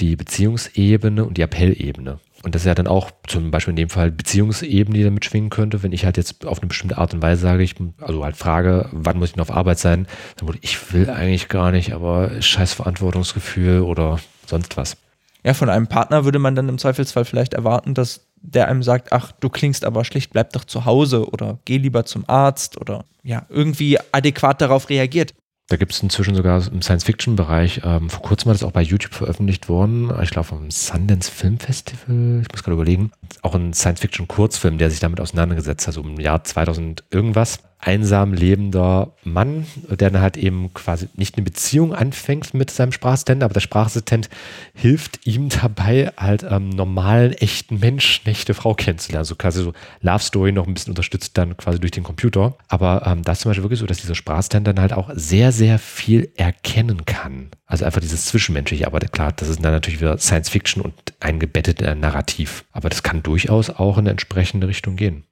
[0.01, 2.19] die Beziehungsebene und die Appellebene.
[2.43, 5.51] Und das ist ja dann auch zum Beispiel in dem Fall Beziehungsebene, die da mitschwingen
[5.51, 8.37] könnte, wenn ich halt jetzt auf eine bestimmte Art und Weise sage, ich, also halt
[8.37, 11.93] frage, wann muss ich noch auf Arbeit sein, dann wurde ich will eigentlich gar nicht,
[11.93, 14.97] aber scheiß Verantwortungsgefühl oder sonst was.
[15.45, 19.13] Ja, von einem Partner würde man dann im Zweifelsfall vielleicht erwarten, dass der einem sagt,
[19.13, 23.05] ach, du klingst aber schlecht, bleib doch zu Hause oder geh lieber zum Arzt oder
[23.23, 25.35] ja, irgendwie adäquat darauf reagiert.
[25.69, 29.13] Da gibt es inzwischen sogar im Science-Fiction-Bereich, ähm, vor kurzem war das auch bei YouTube
[29.13, 34.79] veröffentlicht worden, ich glaube vom Sundance Film Festival, ich muss gerade überlegen, auch ein Science-Fiction-Kurzfilm,
[34.79, 40.21] der sich damit auseinandergesetzt hat, so im Jahr 2000 irgendwas einsam lebender Mann, der dann
[40.21, 44.29] halt eben quasi nicht eine Beziehung anfängt mit seinem Sprachassistenten, aber der Sprachassistent
[44.75, 49.21] hilft ihm dabei, halt ähm, normalen, echten Mensch, eine echte Frau kennenzulernen.
[49.21, 52.57] Also quasi so Love Story noch ein bisschen unterstützt dann quasi durch den Computer.
[52.67, 55.53] Aber ähm, das ist zum Beispiel wirklich so, dass dieser Sprachassistent dann halt auch sehr,
[55.53, 57.51] sehr viel erkennen kann.
[57.67, 61.81] Also einfach dieses Zwischenmenschliche, aber klar, das ist dann natürlich wieder Science Fiction und eingebettet
[61.81, 62.65] in ein Narrativ.
[62.73, 65.25] Aber das kann durchaus auch in eine entsprechende Richtung gehen.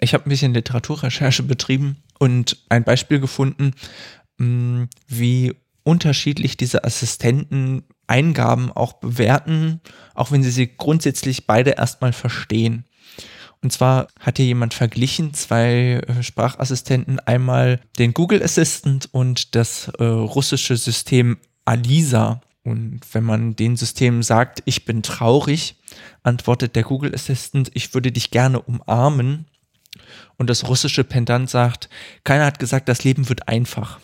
[0.00, 3.72] Ich habe ein bisschen Literaturrecherche betrieben und ein Beispiel gefunden,
[4.38, 9.80] mm, wie unterschiedlich diese Assistenten Eingaben auch bewerten,
[10.14, 12.84] auch wenn sie sie grundsätzlich beide erstmal verstehen.
[13.60, 19.88] Und zwar hat hier jemand verglichen zwei äh, Sprachassistenten, einmal den Google Assistant und das
[19.98, 22.40] äh, russische System Alisa.
[22.64, 25.76] Und wenn man den Systemen sagt, ich bin traurig,
[26.22, 29.46] antwortet der Google Assistant, ich würde dich gerne umarmen.
[30.36, 31.88] Und das russische Pendant sagt,
[32.24, 34.00] keiner hat gesagt, das Leben wird einfach.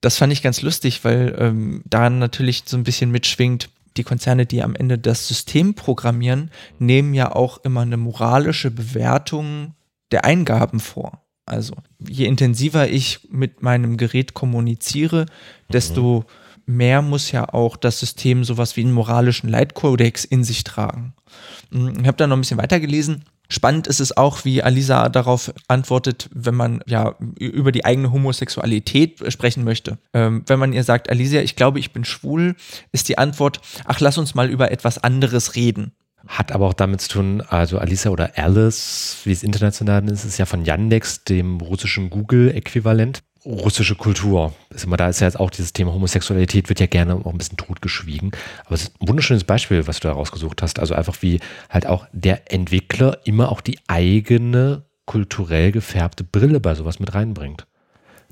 [0.00, 4.46] Das fand ich ganz lustig, weil ähm, da natürlich so ein bisschen mitschwingt, die Konzerne,
[4.46, 9.74] die am Ende das System programmieren, nehmen ja auch immer eine moralische Bewertung
[10.10, 11.22] der Eingaben vor.
[11.46, 15.26] Also je intensiver ich mit meinem Gerät kommuniziere,
[15.72, 16.24] desto
[16.66, 21.14] mehr muss ja auch das System sowas wie einen moralischen Leitkodex in sich tragen.
[21.72, 25.52] Hm, ich habe da noch ein bisschen weitergelesen Spannend ist es auch, wie Alisa darauf
[25.68, 29.98] antwortet, wenn man ja über die eigene Homosexualität sprechen möchte.
[30.12, 32.56] Ähm, wenn man ihr sagt, Alisa, ich glaube, ich bin schwul,
[32.92, 35.92] ist die Antwort, ach, lass uns mal über etwas anderes reden.
[36.26, 40.38] Hat aber auch damit zu tun, also Alisa oder Alice, wie es international ist, ist
[40.38, 44.52] ja von Yandex, dem russischen Google-Äquivalent russische Kultur.
[44.70, 48.32] Da ist ja jetzt auch dieses Thema Homosexualität wird ja gerne auch ein bisschen totgeschwiegen.
[48.64, 50.80] Aber es ist ein wunderschönes Beispiel, was du da rausgesucht hast.
[50.80, 56.74] Also einfach wie halt auch der Entwickler immer auch die eigene kulturell gefärbte Brille bei
[56.74, 57.66] sowas mit reinbringt.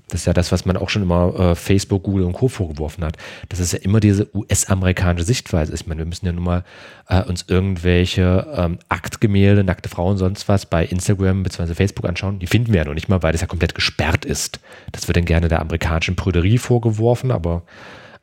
[0.08, 2.48] Das ist ja das, was man auch schon immer äh, Facebook, Google und Co.
[2.48, 3.16] vorgeworfen hat.
[3.48, 5.74] Das ist ja immer diese US-amerikanische Sichtweise.
[5.74, 6.64] Ich meine, wir müssen ja nun mal
[7.08, 11.74] äh, uns irgendwelche ähm, Aktgemälde, nackte Frauen, sonst was bei Instagram bzw.
[11.74, 12.38] Facebook anschauen.
[12.38, 14.60] Die finden wir ja noch nicht mal, weil das ja komplett gesperrt ist.
[14.92, 17.62] Das wird dann gerne der amerikanischen Prüderie vorgeworfen, aber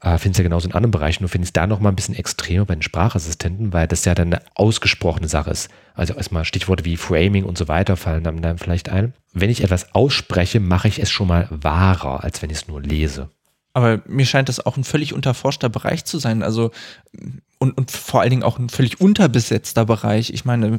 [0.02, 1.90] äh, finde es ja genauso in anderen Bereichen, nur finde ich es da noch mal
[1.90, 5.70] ein bisschen extremer bei den Sprachassistenten, weil das ja dann eine ausgesprochene Sache ist.
[5.94, 9.14] Also erstmal Stichworte wie Framing und so weiter fallen dann, dann vielleicht ein.
[9.34, 12.82] Wenn ich etwas ausspreche, mache ich es schon mal wahrer, als wenn ich es nur
[12.82, 13.30] lese.
[13.74, 16.44] Aber mir scheint das auch ein völlig unterforschter Bereich zu sein.
[16.44, 16.72] Also
[17.62, 20.34] und, und vor allen Dingen auch ein völlig unterbesetzter Bereich.
[20.34, 20.78] Ich meine,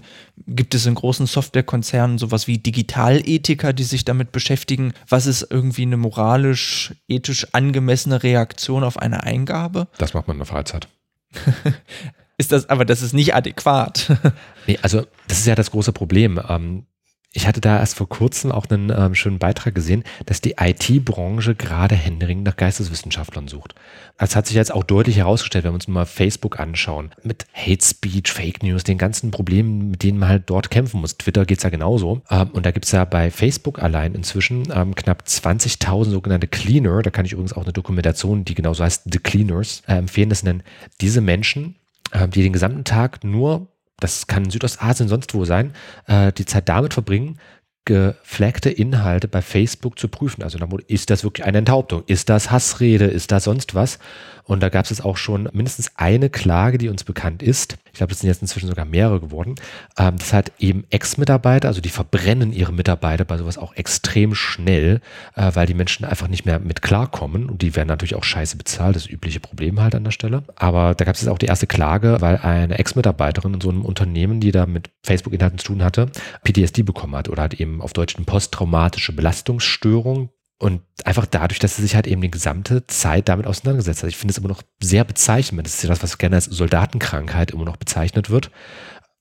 [0.48, 4.92] gibt es in großen Softwarekonzernen sowas wie Digitalethiker, die sich damit beschäftigen?
[5.08, 9.86] Was ist irgendwie eine moralisch, ethisch angemessene Reaktion auf eine Eingabe?
[9.98, 10.88] Das macht man in der Freizeit.
[12.36, 14.18] ist das, aber das ist nicht adäquat.
[14.66, 16.40] nee, also das ist ja das große Problem.
[16.48, 16.86] Ähm,
[17.34, 21.54] ich hatte da erst vor kurzem auch einen ähm, schönen Beitrag gesehen, dass die IT-Branche
[21.54, 23.74] gerade händeringend nach Geisteswissenschaftlern sucht.
[24.18, 27.10] Das hat sich jetzt auch deutlich herausgestellt, wenn wir uns mal Facebook anschauen.
[27.22, 31.16] Mit Hate Speech, Fake News, den ganzen Problemen, mit denen man halt dort kämpfen muss.
[31.16, 32.20] Twitter geht's ja genauso.
[32.30, 37.00] Ähm, und da gibt's ja bei Facebook allein inzwischen ähm, knapp 20.000 sogenannte Cleaner.
[37.00, 40.28] Da kann ich übrigens auch eine Dokumentation, die genauso heißt The Cleaners, äh, empfehlen.
[40.28, 40.62] Das sind
[41.00, 41.76] diese Menschen,
[42.10, 43.71] äh, die den gesamten Tag nur
[44.02, 45.72] das kann Südostasien sonst wo sein,
[46.06, 47.38] äh, die Zeit damit verbringen,
[47.84, 50.42] geflaggte Inhalte bei Facebook zu prüfen.
[50.42, 52.04] Also ist das wirklich eine Enthauptung?
[52.06, 53.06] Ist das Hassrede?
[53.06, 53.98] Ist das sonst was?
[54.44, 57.76] Und da gab es auch schon mindestens eine Klage, die uns bekannt ist.
[57.92, 59.54] Ich glaube, das sind jetzt inzwischen sogar mehrere geworden.
[59.98, 65.00] Ähm, das hat eben Ex-Mitarbeiter, also die verbrennen ihre Mitarbeiter bei sowas auch extrem schnell,
[65.36, 67.48] äh, weil die Menschen einfach nicht mehr mit klarkommen.
[67.48, 70.42] Und die werden natürlich auch scheiße bezahlt, das übliche Problem halt an der Stelle.
[70.56, 73.84] Aber da gab es jetzt auch die erste Klage, weil eine Ex-Mitarbeiterin in so einem
[73.84, 76.10] Unternehmen, die da mit Facebook-Inhalten zu tun hatte,
[76.44, 80.30] PTSD bekommen hat oder hat eben auf Deutsch eine posttraumatische Belastungsstörung
[80.62, 84.10] und einfach dadurch, dass sie sich halt eben die gesamte Zeit damit auseinandergesetzt hat.
[84.10, 85.66] Ich finde es immer noch sehr bezeichnend.
[85.66, 88.52] Das ist ja das, was gerne als Soldatenkrankheit immer noch bezeichnet wird.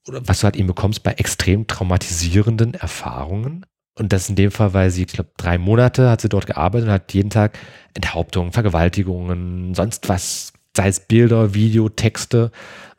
[0.08, 3.66] Oder was du halt eben bekommst bei extrem traumatisierenden Erfahrungen.
[3.98, 6.90] Und das in dem Fall, weil sie, ich glaube, drei Monate hat sie dort gearbeitet
[6.90, 7.58] und hat jeden Tag
[7.96, 12.52] Enthauptungen, Vergewaltigungen, sonst was, sei es Bilder, Video, Texte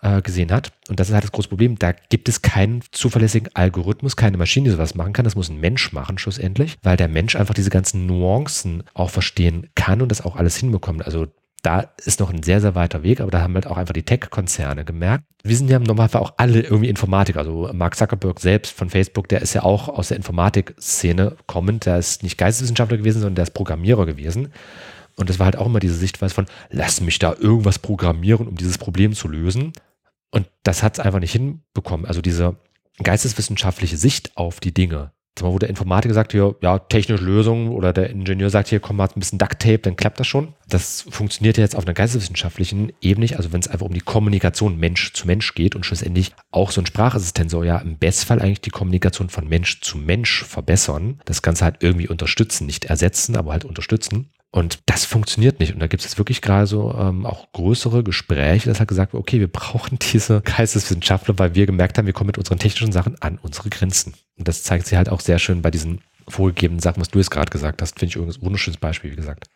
[0.03, 0.73] äh, gesehen hat.
[0.89, 1.79] Und das ist halt das große Problem.
[1.79, 5.25] Da gibt es keinen zuverlässigen Algorithmus, keine Maschine, die sowas machen kann.
[5.25, 9.69] Das muss ein Mensch machen, schlussendlich, weil der Mensch einfach diese ganzen Nuancen auch verstehen
[9.75, 11.07] kann und das auch alles hinbekommt.
[11.07, 11.29] Also
[11.63, 14.03] da ist noch ein sehr, sehr weiter Weg, aber da haben halt auch einfach die
[14.03, 15.25] Tech-Konzerne gemerkt.
[15.45, 17.39] Wir sind ja Normalfall auch alle irgendwie Informatiker.
[17.39, 21.87] Also Mark Zuckerberg selbst von Facebook, der ist ja auch aus der Informatik-Szene kommend.
[21.87, 24.53] Der ist nicht Geisteswissenschaftler gewesen, sondern der ist Programmierer gewesen.
[25.17, 28.57] Und das war halt auch immer diese Sichtweise von, lass mich da irgendwas programmieren, um
[28.57, 29.73] dieses Problem zu lösen.
[30.31, 32.07] Und das hat es einfach nicht hinbekommen.
[32.07, 32.57] Also diese
[33.03, 38.11] geisteswissenschaftliche Sicht auf die Dinge, wo der Informatiker sagt hier, ja, technische Lösung oder der
[38.11, 40.55] Ingenieur sagt hier, komm mal ein bisschen Duct Tape, dann klappt das schon.
[40.69, 44.01] Das funktioniert ja jetzt auf einer geisteswissenschaftlichen Ebene nicht, also wenn es einfach um die
[44.01, 48.41] Kommunikation Mensch zu Mensch geht und schlussendlich auch so ein Sprachassistent soll ja im Bestfall
[48.41, 51.21] eigentlich die Kommunikation von Mensch zu Mensch verbessern.
[51.25, 54.31] Das Ganze halt irgendwie unterstützen, nicht ersetzen, aber halt unterstützen.
[54.55, 55.73] Und das funktioniert nicht.
[55.73, 59.23] Und da gibt es wirklich gerade so ähm, auch größere Gespräche, dass halt gesagt wird,
[59.23, 63.21] okay, wir brauchen diese Geisteswissenschaftler, weil wir gemerkt haben, wir kommen mit unseren technischen Sachen
[63.23, 64.13] an unsere Grenzen.
[64.37, 67.31] Und das zeigt sich halt auch sehr schön bei diesen vorgegebenen Sachen, was du jetzt
[67.31, 67.99] gerade gesagt hast.
[67.99, 69.47] Finde ich übrigens ein wunderschönes Beispiel, wie gesagt.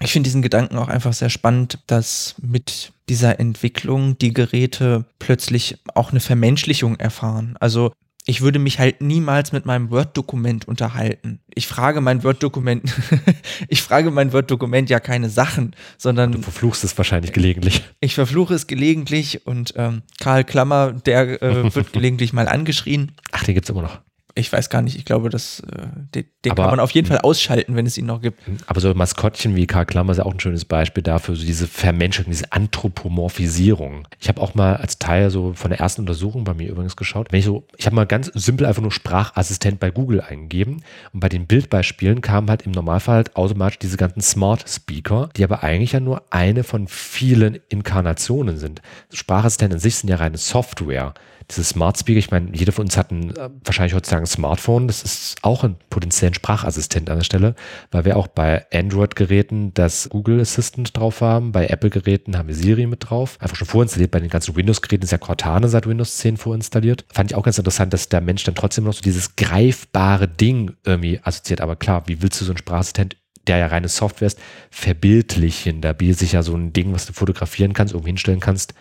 [0.00, 5.78] Ich finde diesen Gedanken auch einfach sehr spannend, dass mit dieser Entwicklung die Geräte plötzlich
[5.94, 7.56] auch eine Vermenschlichung erfahren.
[7.60, 7.92] Also
[8.28, 11.40] ich würde mich halt niemals mit meinem Word-Dokument unterhalten.
[11.54, 12.82] Ich frage mein Word-Dokument,
[13.68, 16.32] ich frage mein Word-Dokument ja keine Sachen, sondern.
[16.32, 17.82] Du verfluchst es wahrscheinlich gelegentlich.
[18.00, 23.12] Ich verfluche es gelegentlich und ähm, Karl Klammer, der äh, wird gelegentlich mal angeschrien.
[23.32, 23.98] Ach, den gibt's immer noch
[24.38, 27.06] ich weiß gar nicht, ich glaube, das, äh, den, den aber, kann man auf jeden
[27.06, 28.40] Fall ausschalten, wenn es ihn noch gibt.
[28.66, 31.66] Aber so Maskottchen wie Karl Klammer ist ja auch ein schönes Beispiel dafür, so diese
[31.66, 34.06] Vermenschung, diese Anthropomorphisierung.
[34.20, 37.32] Ich habe auch mal als Teil so von der ersten Untersuchung bei mir übrigens geschaut,
[37.32, 41.20] wenn ich so, ich habe mal ganz simpel einfach nur Sprachassistent bei Google eingegeben und
[41.20, 45.62] bei den Bildbeispielen kamen halt im Normalfall halt automatisch diese ganzen Smart Speaker, die aber
[45.62, 48.82] eigentlich ja nur eine von vielen Inkarnationen sind.
[49.12, 51.14] Sprachassistenten in sich sind ja reine Software
[51.50, 54.86] diese Smart Speaker, ich meine, jeder von uns hat ein, äh, wahrscheinlich heutzutage ein Smartphone.
[54.86, 57.54] Das ist auch ein potenziellen Sprachassistent an der Stelle,
[57.90, 61.52] weil wir auch bei Android-Geräten das Google Assistant drauf haben.
[61.52, 63.38] Bei Apple-Geräten haben wir Siri mit drauf.
[63.40, 64.10] Einfach schon vorinstalliert.
[64.10, 67.06] Bei den ganzen Windows-Geräten ist ja Cortana seit Windows 10 vorinstalliert.
[67.10, 70.76] Fand ich auch ganz interessant, dass der Mensch dann trotzdem noch so dieses greifbare Ding
[70.84, 71.62] irgendwie assoziiert.
[71.62, 74.38] Aber klar, wie willst du so einen Sprachassistent der ja reine Software ist,
[74.70, 75.80] verbildlichen.
[75.80, 78.74] Da bietet sich ja so ein Ding, was du fotografieren kannst, irgendwo hinstellen kannst,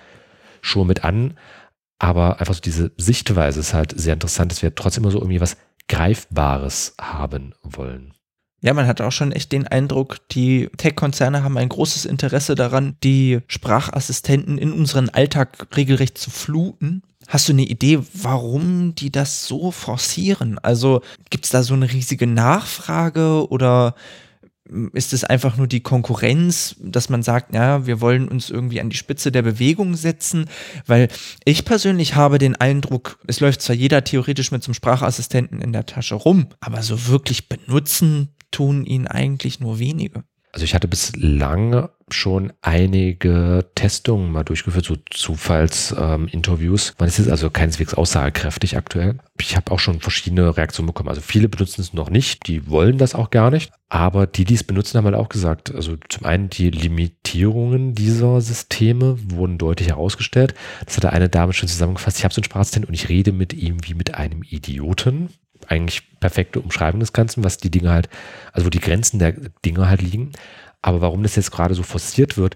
[0.61, 1.37] schon mit an.
[1.99, 5.41] Aber einfach so diese Sichtweise ist halt sehr interessant, dass wir trotzdem immer so irgendwie
[5.41, 5.57] was
[5.87, 8.13] Greifbares haben wollen.
[8.61, 12.97] Ja, man hat auch schon echt den Eindruck, die Tech-Konzerne haben ein großes Interesse daran,
[13.03, 17.03] die Sprachassistenten in unseren Alltag regelrecht zu fluten.
[17.27, 20.57] Hast du eine Idee, warum die das so forcieren?
[20.59, 23.93] Also gibt es da so eine riesige Nachfrage oder
[24.93, 28.89] ist es einfach nur die Konkurrenz, dass man sagt, ja, wir wollen uns irgendwie an
[28.89, 30.45] die Spitze der Bewegung setzen,
[30.85, 31.07] weil
[31.45, 35.85] ich persönlich habe den Eindruck, es läuft zwar jeder theoretisch mit zum Sprachassistenten in der
[35.85, 40.23] Tasche rum, aber so wirklich benutzen tun ihn eigentlich nur wenige.
[40.57, 46.89] Also ich hatte bislang schon einige Testungen mal durchgeführt, so Zufallsinterviews.
[46.89, 49.19] Ähm, Man ist jetzt also keineswegs aussagekräftig aktuell.
[49.39, 51.09] Ich habe auch schon verschiedene Reaktionen bekommen.
[51.09, 53.71] Also viele benutzen es noch nicht, die wollen das auch gar nicht.
[53.87, 58.41] Aber die, die es benutzen, haben halt auch gesagt, also zum einen die Limitierungen dieser
[58.41, 60.55] Systeme wurden deutlich herausgestellt.
[60.87, 62.17] Das hat eine Dame schon zusammengefasst.
[62.17, 65.29] Ich habe so einen Sprachassistent und ich rede mit ihm wie mit einem Idioten
[65.67, 68.09] eigentlich perfekte Umschreibung des Ganzen, was die Dinge halt,
[68.51, 69.33] also wo die Grenzen der
[69.65, 70.31] Dinge halt liegen.
[70.81, 72.55] Aber warum das jetzt gerade so forciert wird,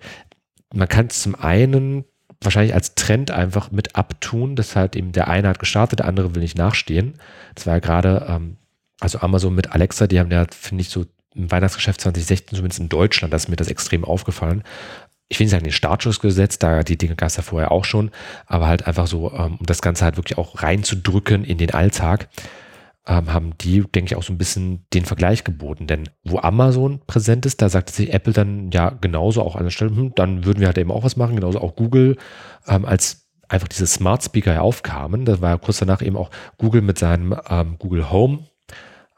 [0.74, 2.06] man kann es zum einen
[2.42, 6.34] wahrscheinlich als Trend einfach mit abtun, dass halt eben der eine hat gestartet, der andere
[6.34, 7.14] will nicht nachstehen.
[7.56, 8.58] Das war ja gerade, ähm,
[9.00, 12.90] also Amazon mit Alexa, die haben ja, finde ich, so im Weihnachtsgeschäft 2016, zumindest in
[12.90, 14.64] Deutschland, da ist mir das extrem aufgefallen.
[15.30, 17.86] Ich will nicht sagen, den Startschuss gesetzt, da die Dinge gab es ja vorher auch
[17.86, 18.12] schon,
[18.48, 22.28] aber halt einfach so, ähm, um das Ganze halt wirklich auch reinzudrücken in den Alltag
[23.08, 25.88] ähm, haben die, denke ich, auch so ein bisschen den Vergleich geboten.
[25.88, 29.72] Denn wo Amazon präsent ist, da sagte sich Apple dann ja genauso auch an der
[29.72, 32.18] Stelle, hm, dann würden wir halt eben auch was machen, genauso auch Google,
[32.68, 35.26] ähm, als einfach diese Smart Speaker aufkamen.
[35.26, 38.46] Das war ja kurz danach eben auch Google mit seinem ähm, Google Home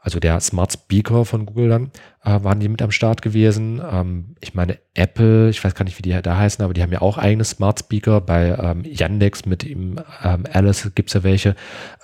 [0.04, 1.90] also der Smart Speaker von Google dann,
[2.22, 3.80] äh, waren die mit am Start gewesen.
[3.90, 6.92] Ähm, ich meine, Apple, ich weiß gar nicht, wie die da heißen, aber die haben
[6.92, 8.20] ja auch eigene Smart Speaker.
[8.20, 11.56] Bei ähm, Yandex mit ihm, ähm, Alice gibt es ja welche.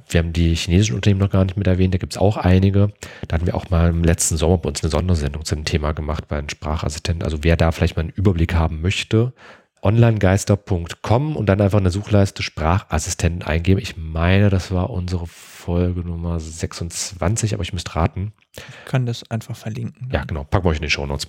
[0.08, 2.90] Wir haben die chinesischen Unternehmen noch gar nicht mit erwähnt, da gibt es auch einige.
[3.28, 6.26] Da hatten wir auch mal im letzten Sommer bei uns eine Sondersendung zum Thema gemacht
[6.26, 7.22] bei einem Sprachassistenten.
[7.22, 9.34] Also wer da vielleicht mal einen Überblick haben möchte,
[9.82, 13.80] onlinegeister.com und dann einfach in der Suchleiste Sprachassistenten eingeben.
[13.80, 18.32] Ich meine, das war unsere Folge Nummer 26, aber ich müsste raten.
[18.56, 20.10] Ich kann das einfach verlinken.
[20.12, 20.44] Ja, genau.
[20.44, 21.28] Packen wir euch in die Show Notes.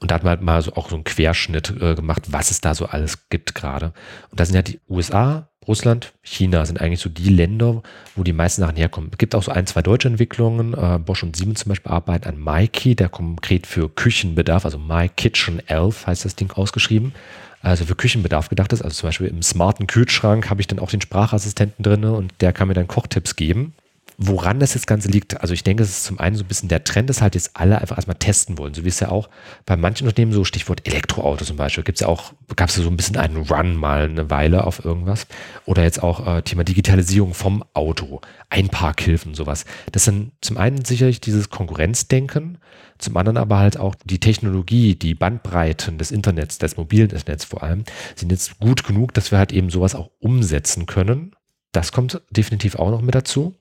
[0.00, 2.60] Und da hat man halt mal so auch so einen Querschnitt äh, gemacht, was es
[2.60, 3.92] da so alles gibt gerade.
[4.30, 7.82] Und da sind ja die USA, Russland, China sind eigentlich so die Länder,
[8.16, 9.10] wo die meisten Sachen herkommen.
[9.12, 10.74] Es gibt auch so ein, zwei deutsche Entwicklungen.
[10.74, 15.08] Äh, Bosch und Siemens zum Beispiel arbeiten an MyKey, der konkret für Küchenbedarf, also My
[15.08, 17.14] Kitchen Elf heißt das Ding ausgeschrieben.
[17.62, 18.82] Also für Küchenbedarf gedacht ist.
[18.82, 22.52] Also zum Beispiel im smarten Kühlschrank habe ich dann auch den Sprachassistenten drin und der
[22.52, 23.72] kann mir dann Kochtipps geben
[24.16, 26.68] woran das jetzt Ganze liegt, also ich denke, es ist zum einen so ein bisschen
[26.68, 28.74] der Trend, dass halt jetzt alle einfach erstmal testen wollen.
[28.74, 29.28] So wie es ja auch
[29.66, 32.88] bei manchen Unternehmen, so Stichwort Elektroauto zum Beispiel, gibt es ja auch, gab es so
[32.88, 35.26] ein bisschen einen Run mal eine Weile auf irgendwas.
[35.64, 39.64] Oder jetzt auch äh, Thema Digitalisierung vom Auto, Einparkhilfen, sowas.
[39.92, 42.58] Das sind zum einen sicherlich dieses Konkurrenzdenken,
[42.98, 47.62] zum anderen aber halt auch die Technologie, die Bandbreiten des Internets, des mobilen Internets vor
[47.62, 47.84] allem,
[48.14, 51.34] sind jetzt gut genug, dass wir halt eben sowas auch umsetzen können.
[51.72, 53.56] Das kommt definitiv auch noch mit dazu.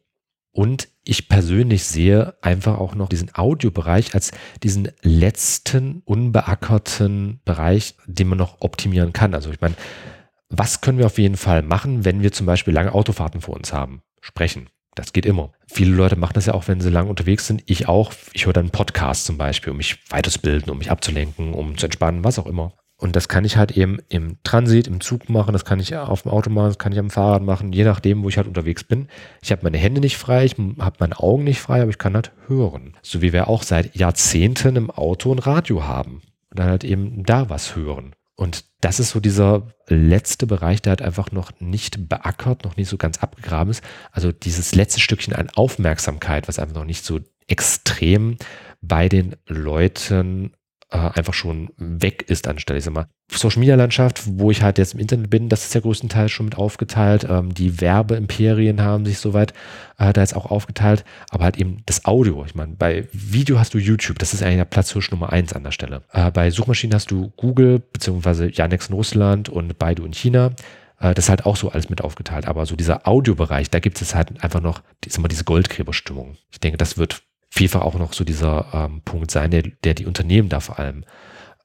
[0.53, 4.31] Und ich persönlich sehe einfach auch noch diesen Audiobereich als
[4.61, 9.33] diesen letzten unbeackerten Bereich, den man noch optimieren kann.
[9.33, 9.75] Also ich meine,
[10.49, 13.73] was können wir auf jeden Fall machen, wenn wir zum Beispiel lange Autofahrten vor uns
[13.73, 14.03] haben?
[14.21, 14.69] Sprechen.
[14.95, 15.51] Das geht immer.
[15.65, 17.63] Viele Leute machen das ja auch, wenn sie lang unterwegs sind.
[17.65, 18.13] Ich auch.
[18.33, 21.87] Ich höre dann einen Podcast zum Beispiel, um mich weiterzubilden, um mich abzulenken, um zu
[21.87, 22.73] entspannen, was auch immer.
[23.03, 26.21] Und das kann ich halt eben im Transit, im Zug machen, das kann ich auf
[26.21, 28.85] dem Auto machen, das kann ich am Fahrrad machen, je nachdem, wo ich halt unterwegs
[28.85, 29.09] bin.
[29.41, 32.13] Ich habe meine Hände nicht frei, ich habe meine Augen nicht frei, aber ich kann
[32.13, 32.93] halt hören.
[33.01, 37.25] So wie wir auch seit Jahrzehnten im Auto ein Radio haben und dann halt eben
[37.25, 38.15] da was hören.
[38.35, 42.87] Und das ist so dieser letzte Bereich, der halt einfach noch nicht beackert, noch nicht
[42.87, 43.83] so ganz abgegraben ist.
[44.13, 48.37] Also dieses letzte Stückchen an Aufmerksamkeit, was einfach noch nicht so extrem
[48.81, 50.53] bei den Leuten
[50.93, 52.77] äh, einfach schon weg ist anstelle.
[52.77, 55.73] Ich sag mal, Social Media Landschaft, wo ich halt jetzt im Internet bin, das ist
[55.73, 57.25] ja größtenteils schon mit aufgeteilt.
[57.27, 59.53] Ähm, die Werbeimperien haben sich soweit
[59.97, 62.45] äh, da jetzt auch aufgeteilt, aber halt eben das Audio.
[62.45, 65.63] Ich meine, bei Video hast du YouTube, das ist eigentlich der Platzhirsch Nummer eins an
[65.63, 66.03] der Stelle.
[66.11, 70.51] Äh, bei Suchmaschinen hast du Google, beziehungsweise Yandex in Russland und Baidu in China.
[70.99, 72.47] Äh, das ist halt auch so alles mit aufgeteilt.
[72.47, 76.37] Aber so dieser Audiobereich, da gibt es halt einfach noch ist immer diese Goldgräberstimmung.
[76.51, 77.23] Ich denke, das wird
[77.53, 81.05] vielfach auch noch so dieser ähm, Punkt sein, der, der die Unternehmen da vor allem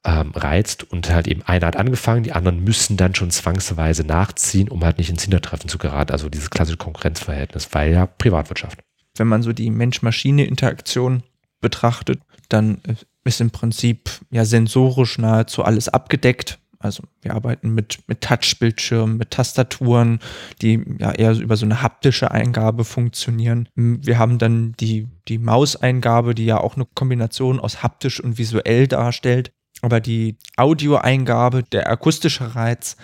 [0.05, 4.69] ähm, reizt und halt eben einer hat angefangen, die anderen müssen dann schon zwangsweise nachziehen,
[4.69, 6.11] um halt nicht ins Hintertreffen zu geraten.
[6.11, 8.79] Also dieses klassische Konkurrenzverhältnis, weil ja Privatwirtschaft.
[9.17, 11.23] Wenn man so die Mensch-Maschine-Interaktion
[11.59, 12.81] betrachtet, dann
[13.23, 16.59] ist im Prinzip ja sensorisch nahezu alles abgedeckt.
[16.79, 20.19] Also wir arbeiten mit, mit Touchbildschirmen, mit Tastaturen,
[20.61, 23.67] die ja eher über so eine haptische Eingabe funktionieren.
[23.75, 28.87] Wir haben dann die, die Mauseingabe, die ja auch eine Kombination aus haptisch und visuell
[28.87, 29.51] darstellt.
[29.81, 32.95] Aber die Audioeingabe, der akustische Reiz,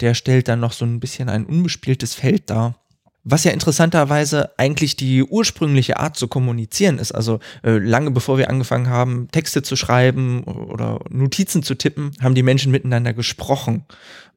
[0.00, 2.83] der stellt dann noch so ein bisschen ein unbespieltes Feld dar
[3.24, 7.12] was ja interessanterweise eigentlich die ursprüngliche Art zu kommunizieren ist.
[7.12, 12.34] Also äh, lange bevor wir angefangen haben, Texte zu schreiben oder Notizen zu tippen, haben
[12.34, 13.86] die Menschen miteinander gesprochen.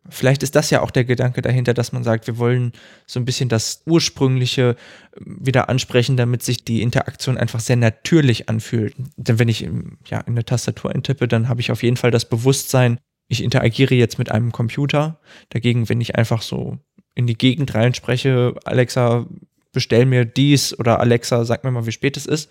[0.09, 2.71] Vielleicht ist das ja auch der Gedanke dahinter, dass man sagt, wir wollen
[3.05, 4.77] so ein bisschen das Ursprüngliche
[5.15, 8.95] äh, wieder ansprechen, damit sich die Interaktion einfach sehr natürlich anfühlt.
[9.17, 12.11] Denn wenn ich ähm, ja, in der Tastatur eintippe, dann habe ich auf jeden Fall
[12.11, 15.19] das Bewusstsein, ich interagiere jetzt mit einem Computer.
[15.49, 16.77] Dagegen, wenn ich einfach so
[17.17, 19.25] in die Gegend reinspreche, Alexa,
[19.73, 22.49] bestell mir dies oder Alexa, sag mir mal, wie spät es ist,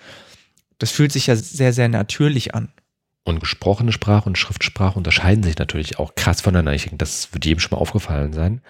[0.78, 2.72] das fühlt sich ja sehr, sehr natürlich an.
[3.24, 6.74] Und gesprochene Sprache und Schriftsprache unterscheiden sich natürlich auch krass voneinander.
[6.74, 8.60] Ich denke, das wird jedem schon mal aufgefallen sein.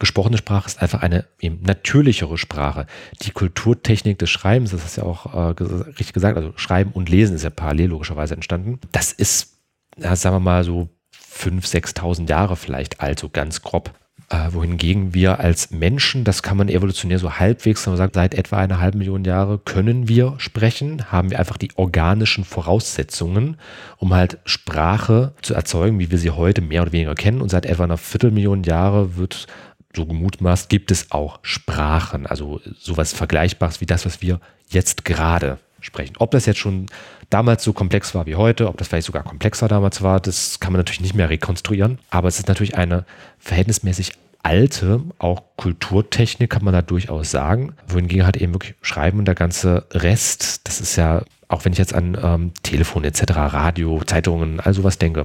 [0.00, 2.86] Gesprochene Sprache ist einfach eine eben natürlichere Sprache.
[3.22, 7.36] Die Kulturtechnik des Schreibens, das ist ja auch äh, richtig gesagt, also Schreiben und Lesen
[7.36, 8.80] ist ja parallel logischerweise entstanden.
[8.92, 9.58] Das ist,
[9.96, 13.92] ja, sagen wir mal so 5.000, 6.000 Jahre vielleicht alt, so ganz grob.
[14.28, 18.80] Äh, wohingegen wir als Menschen, das kann man evolutionär so halbwegs, sagt, seit etwa einer
[18.80, 23.56] halben Million Jahre können wir sprechen, haben wir einfach die organischen Voraussetzungen,
[23.96, 27.40] um halt Sprache zu erzeugen, wie wir sie heute mehr oder weniger kennen.
[27.40, 29.46] Und seit etwa einer Viertelmillion Jahre wird
[29.94, 35.58] so gemutmaßt, gibt es auch Sprachen, also sowas Vergleichbares wie das, was wir jetzt gerade
[35.80, 36.14] sprechen.
[36.18, 36.86] Ob das jetzt schon
[37.28, 40.72] damals so komplex war wie heute, ob das vielleicht sogar komplexer damals war, das kann
[40.72, 41.98] man natürlich nicht mehr rekonstruieren.
[42.10, 43.04] Aber es ist natürlich eine
[43.38, 44.12] verhältnismäßig
[44.42, 47.74] alte, auch Kulturtechnik kann man da durchaus sagen.
[47.86, 51.78] Wohingegen halt eben wirklich Schreiben und der ganze Rest, das ist ja, auch wenn ich
[51.78, 55.24] jetzt an ähm, Telefon etc., Radio, Zeitungen, all sowas denke,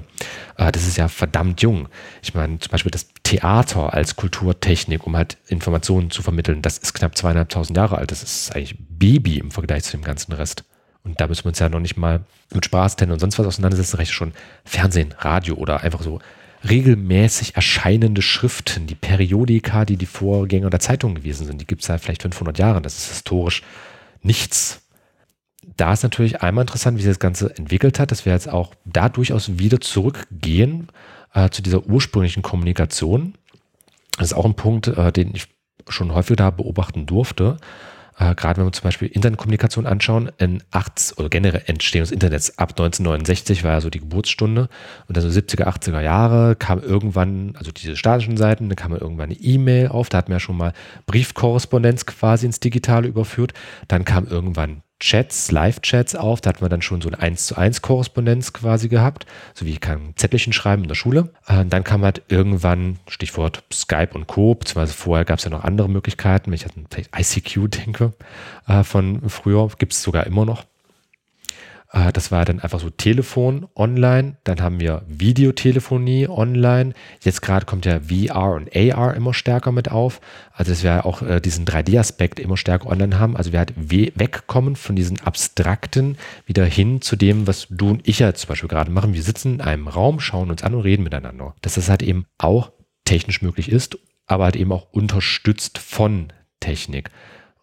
[0.58, 1.88] äh, das ist ja verdammt jung.
[2.24, 6.94] Ich meine, zum Beispiel das Theater als Kulturtechnik, um halt Informationen zu vermitteln, das ist
[6.94, 8.10] knapp zweieinhalbtausend Jahre alt.
[8.10, 10.64] Das ist eigentlich Baby im Vergleich zu dem ganzen Rest.
[11.04, 12.22] Und da müssen wir uns ja noch nicht mal
[12.52, 16.20] mit Spaß und sonst was auseinandersetzen, reicht schon Fernsehen, Radio oder einfach so
[16.68, 21.88] regelmäßig erscheinende Schriften, die Periodika, die die Vorgänger der Zeitung gewesen sind, die gibt es
[21.88, 22.82] seit vielleicht 500 Jahren.
[22.82, 23.62] Das ist historisch
[24.24, 24.82] nichts.
[25.78, 28.74] Da ist natürlich einmal interessant, wie sich das Ganze entwickelt hat, dass wir jetzt auch
[28.86, 30.88] da durchaus wieder zurückgehen
[31.34, 33.34] äh, zu dieser ursprünglichen Kommunikation.
[34.18, 35.48] Das ist auch ein Punkt, äh, den ich
[35.88, 37.58] schon häufig da beobachten durfte.
[38.18, 42.58] Äh, gerade wenn wir zum Beispiel Internetkommunikation anschauen, in 80 oder generell Entstehung des Internets
[42.58, 44.70] ab 1969 war ja so die Geburtsstunde
[45.08, 49.32] und dann so 70er, 80er Jahre kam irgendwann, also diese statischen Seiten, dann kam irgendwann
[49.32, 50.72] eine E-Mail auf, da hat man ja schon mal
[51.08, 53.54] Briefkorrespondenz quasi ins Digitale überführt,
[53.90, 56.42] dann kam irgendwann Chats, Live-Chats auf.
[56.42, 59.26] Da hat man dann schon so eine 1 zu 1 Korrespondenz quasi gehabt.
[59.54, 61.32] So wie ich kann Zettelchen schreiben in der Schule.
[61.48, 64.56] Äh, dann kam halt irgendwann, Stichwort Skype und Co.
[64.56, 66.48] Beziehungsweise vorher gab es ja noch andere Möglichkeiten.
[66.48, 68.14] Wenn ich an vielleicht ICQ denke
[68.68, 70.64] äh, von früher, gibt es sogar immer noch.
[71.96, 74.38] Äh, das war dann einfach so Telefon online.
[74.44, 76.94] Dann haben wir Videotelefonie online.
[77.22, 80.22] Jetzt gerade kommt ja VR und AR immer stärker mit auf.
[80.52, 83.36] Also dass wir auch äh, diesen 3D-Aspekt immer stärker online haben.
[83.36, 88.20] Also wir halt wegkommen von diesen abstrakten wieder hin zu dem, was du und ich
[88.20, 89.14] ja zum Beispiel gerade machen.
[89.14, 91.56] Wir sitzen in einem Raum, schauen uns an und reden miteinander.
[91.62, 92.72] Dass das halt eben auch
[93.06, 97.12] technisch möglich ist, aber halt eben auch unterstützt von Technik.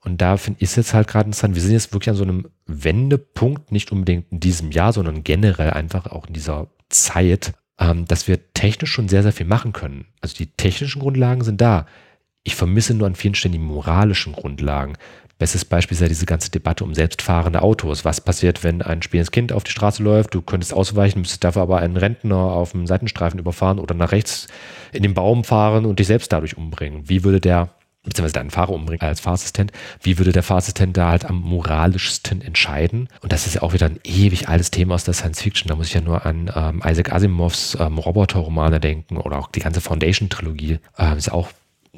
[0.04, 2.24] Und da finde ich es jetzt halt gerade interessant, wir sind jetzt wirklich an so
[2.24, 8.04] einem Wendepunkt, nicht unbedingt in diesem Jahr, sondern generell einfach auch in dieser Zeit, ähm,
[8.06, 10.06] dass wir technisch schon sehr, sehr viel machen können.
[10.20, 11.86] Also die technischen Grundlagen sind da.
[12.42, 14.94] Ich vermisse nur an vielen Stellen die moralischen Grundlagen.
[15.38, 18.04] Bestes Beispiel ist ja diese ganze Debatte um selbstfahrende Autos.
[18.04, 20.34] Was passiert, wenn ein spielendes Kind auf die Straße läuft?
[20.34, 24.48] Du könntest ausweichen, müsstest dafür aber einen Rentner auf dem Seitenstreifen überfahren oder nach rechts
[24.92, 27.08] in den Baum fahren und dich selbst dadurch umbringen.
[27.08, 27.70] Wie würde der
[28.04, 33.08] beziehungsweise deinen Fahrer umbringen als Fahrassistent, wie würde der Fahrassistent da halt am moralischsten entscheiden?
[33.20, 35.68] Und das ist ja auch wieder ein ewig altes Thema aus der Science Fiction.
[35.68, 39.60] Da muss ich ja nur an ähm, Isaac Asimovs ähm, Roboter-Romane denken oder auch die
[39.60, 40.78] ganze Foundation-Trilogie.
[40.98, 41.50] Ähm, ist ja auch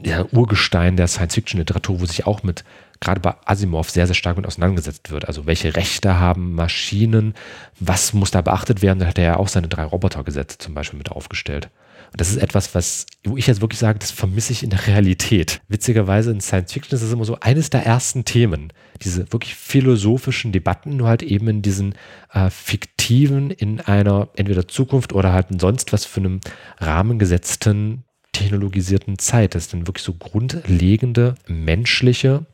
[0.02, 2.64] ja, Urgestein der Science-Fiction-Literatur, wo sich auch mit
[3.00, 5.26] gerade bei Asimov sehr, sehr stark mit auseinandergesetzt wird.
[5.26, 7.34] Also welche Rechte haben Maschinen,
[7.78, 8.98] was muss da beachtet werden?
[8.98, 11.68] Da hat er ja auch seine drei Robotergesetze zum Beispiel mit aufgestellt.
[12.16, 15.60] Das ist etwas, was, wo ich jetzt wirklich sage, das vermisse ich in der Realität.
[15.68, 18.72] Witzigerweise in Science Fiction ist das immer so eines der ersten Themen.
[19.02, 21.94] Diese wirklich philosophischen Debatten, nur halt eben in diesen
[22.32, 26.40] äh, fiktiven, in einer entweder Zukunft oder halt in sonst was für einem
[26.78, 29.54] Rahmen gesetzten technologisierten Zeit.
[29.54, 32.46] Das sind wirklich so grundlegende menschliche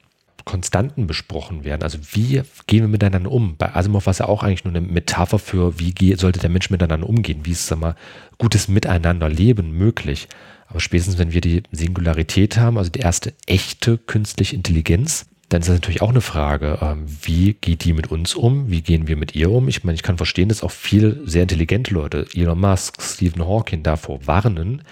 [0.44, 1.82] Konstanten besprochen werden.
[1.82, 3.56] Also wie gehen wir miteinander um?
[3.56, 6.70] Bei Asimov war es ja auch eigentlich nur eine Metapher für, wie sollte der Mensch
[6.70, 7.40] miteinander umgehen?
[7.44, 7.96] Wie ist sag mal,
[8.38, 10.28] gutes Miteinanderleben möglich?
[10.68, 15.68] Aber spätestens, wenn wir die Singularität haben, also die erste echte künstliche Intelligenz, dann ist
[15.68, 18.70] das natürlich auch eine Frage, ähm, wie geht die mit uns um?
[18.70, 19.66] Wie gehen wir mit ihr um?
[19.66, 23.82] Ich meine, ich kann verstehen, dass auch viele sehr intelligente Leute, Elon Musk, Stephen Hawking
[23.82, 24.82] davor warnen,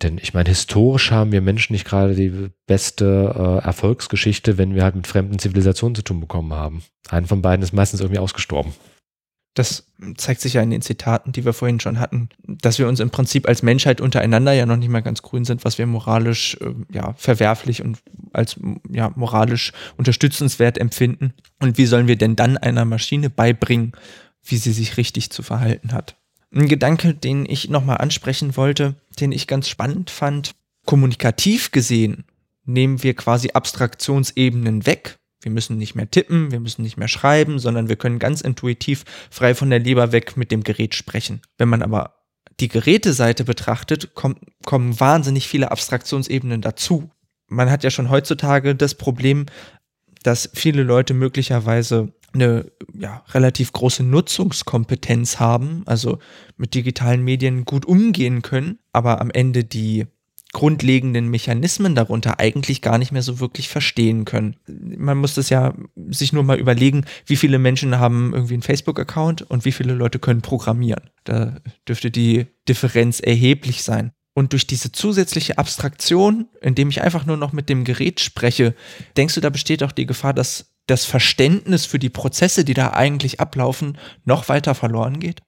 [0.00, 4.84] denn ich meine, historisch haben wir Menschen nicht gerade die beste äh, Erfolgsgeschichte, wenn wir
[4.84, 6.82] halt mit fremden Zivilisationen zu tun bekommen haben.
[7.08, 8.72] Einen von beiden ist meistens irgendwie ausgestorben.
[9.54, 9.86] Das
[10.16, 13.10] zeigt sich ja in den Zitaten, die wir vorhin schon hatten, dass wir uns im
[13.10, 16.72] Prinzip als Menschheit untereinander ja noch nicht mal ganz grün sind, was wir moralisch äh,
[16.90, 17.98] ja, verwerflich und
[18.32, 18.58] als
[18.90, 21.34] ja, moralisch unterstützenswert empfinden.
[21.60, 23.92] Und wie sollen wir denn dann einer Maschine beibringen,
[24.42, 26.16] wie sie sich richtig zu verhalten hat?
[26.54, 30.52] Ein Gedanke, den ich nochmal ansprechen wollte, den ich ganz spannend fand.
[30.84, 32.24] Kommunikativ gesehen
[32.64, 35.18] nehmen wir quasi Abstraktionsebenen weg.
[35.40, 39.04] Wir müssen nicht mehr tippen, wir müssen nicht mehr schreiben, sondern wir können ganz intuitiv
[39.30, 41.40] frei von der Leber weg mit dem Gerät sprechen.
[41.56, 42.14] Wenn man aber
[42.60, 47.10] die Geräteseite betrachtet, kommt, kommen wahnsinnig viele Abstraktionsebenen dazu.
[47.48, 49.46] Man hat ja schon heutzutage das Problem,
[50.22, 56.18] dass viele Leute möglicherweise eine ja, relativ große Nutzungskompetenz haben, also
[56.56, 60.06] mit digitalen Medien gut umgehen können, aber am Ende die
[60.52, 64.56] grundlegenden Mechanismen darunter eigentlich gar nicht mehr so wirklich verstehen können.
[64.66, 65.74] Man muss das ja
[66.10, 70.18] sich nur mal überlegen, wie viele Menschen haben irgendwie einen Facebook-Account und wie viele Leute
[70.18, 71.08] können programmieren.
[71.24, 71.56] Da
[71.88, 74.12] dürfte die Differenz erheblich sein.
[74.34, 78.74] Und durch diese zusätzliche Abstraktion, indem ich einfach nur noch mit dem Gerät spreche,
[79.16, 82.92] denkst du, da besteht auch die Gefahr, dass das Verständnis für die Prozesse, die da
[82.92, 85.40] eigentlich ablaufen, noch weiter verloren geht?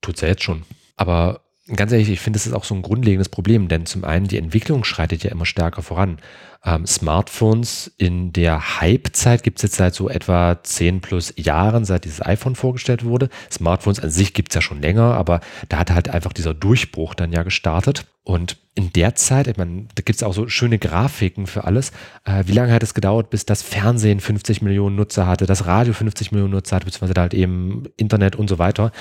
[0.00, 0.64] Tut's ja jetzt schon.
[0.96, 1.42] Aber
[1.74, 4.38] ganz ehrlich, ich finde, das ist auch so ein grundlegendes Problem, denn zum einen die
[4.38, 6.18] Entwicklung schreitet ja immer stärker voran.
[6.64, 12.04] Ähm, Smartphones in der Hype-Zeit gibt es jetzt seit so etwa 10 plus Jahren, seit
[12.04, 13.28] dieses iPhone vorgestellt wurde.
[13.50, 17.14] Smartphones an sich gibt es ja schon länger, aber da hat halt einfach dieser Durchbruch
[17.14, 18.06] dann ja gestartet.
[18.28, 21.92] Und in der Zeit, ich meine, da gibt es auch so schöne Grafiken für alles.
[22.24, 25.94] Äh, wie lange hat es gedauert, bis das Fernsehen 50 Millionen Nutzer hatte, das Radio
[25.94, 28.92] 50 Millionen Nutzer hatte, beziehungsweise halt eben Internet und so weiter.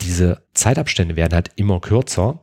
[0.00, 2.40] Diese Zeitabstände werden halt immer kürzer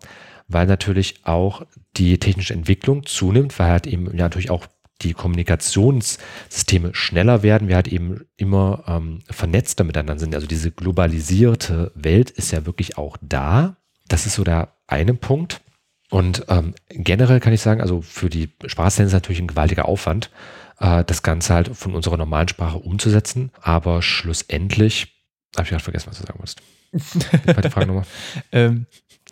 [0.50, 1.62] weil natürlich auch
[1.96, 4.66] die technische Entwicklung zunimmt, weil halt eben ja natürlich auch
[5.02, 10.36] die Kommunikationssysteme schneller werden, wir halt eben immer ähm, vernetzter miteinander sind.
[10.36, 13.78] Also diese globalisierte Welt ist ja wirklich auch da.
[14.10, 15.62] Das ist so der eine Punkt.
[16.10, 20.32] Und ähm, generell kann ich sagen, also für die Sprachassistenten ist natürlich ein gewaltiger Aufwand,
[20.80, 23.52] äh, das Ganze halt von unserer normalen Sprache umzusetzen.
[23.62, 25.14] Aber schlussendlich,
[25.56, 26.62] habe ich gerade vergessen, was du sagen wolltest.
[27.46, 28.06] Zweite Frage nochmal.
[28.52, 28.88] ähm,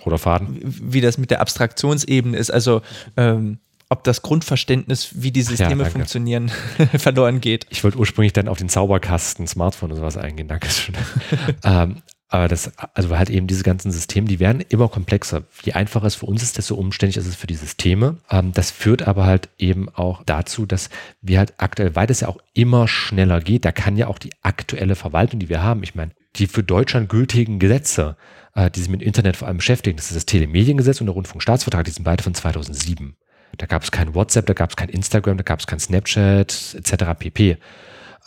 [0.06, 0.60] Oder Faden.
[0.62, 2.52] Wie das mit der Abstraktionsebene ist.
[2.52, 2.82] Also
[3.16, 3.60] ähm,
[3.90, 6.50] ob das Grundverständnis, wie die Systeme ja, funktionieren,
[6.98, 7.66] verloren geht.
[7.70, 10.96] Ich wollte ursprünglich dann auf den Zauberkasten, Smartphone und sowas eingehen, danke schön.
[11.64, 15.44] ähm, aber das, also halt eben diese ganzen Systeme, die werden immer komplexer.
[15.64, 18.18] Je einfacher es für uns ist, desto umständlich ist es für die Systeme.
[18.30, 20.90] Ähm, das führt aber halt eben auch dazu, dass
[21.22, 24.34] wir halt aktuell, weil das ja auch immer schneller geht, da kann ja auch die
[24.42, 28.18] aktuelle Verwaltung, die wir haben, ich meine, die für Deutschland gültigen Gesetze,
[28.56, 31.86] äh, die sich mit Internet vor allem beschäftigen, das ist das Telemediengesetz und der Rundfunkstaatsvertrag,
[31.86, 33.16] die sind beide von 2007.
[33.58, 36.76] Da gab es kein WhatsApp, da gab es kein Instagram, da gab es kein Snapchat
[36.78, 37.06] etc.
[37.18, 37.58] pp.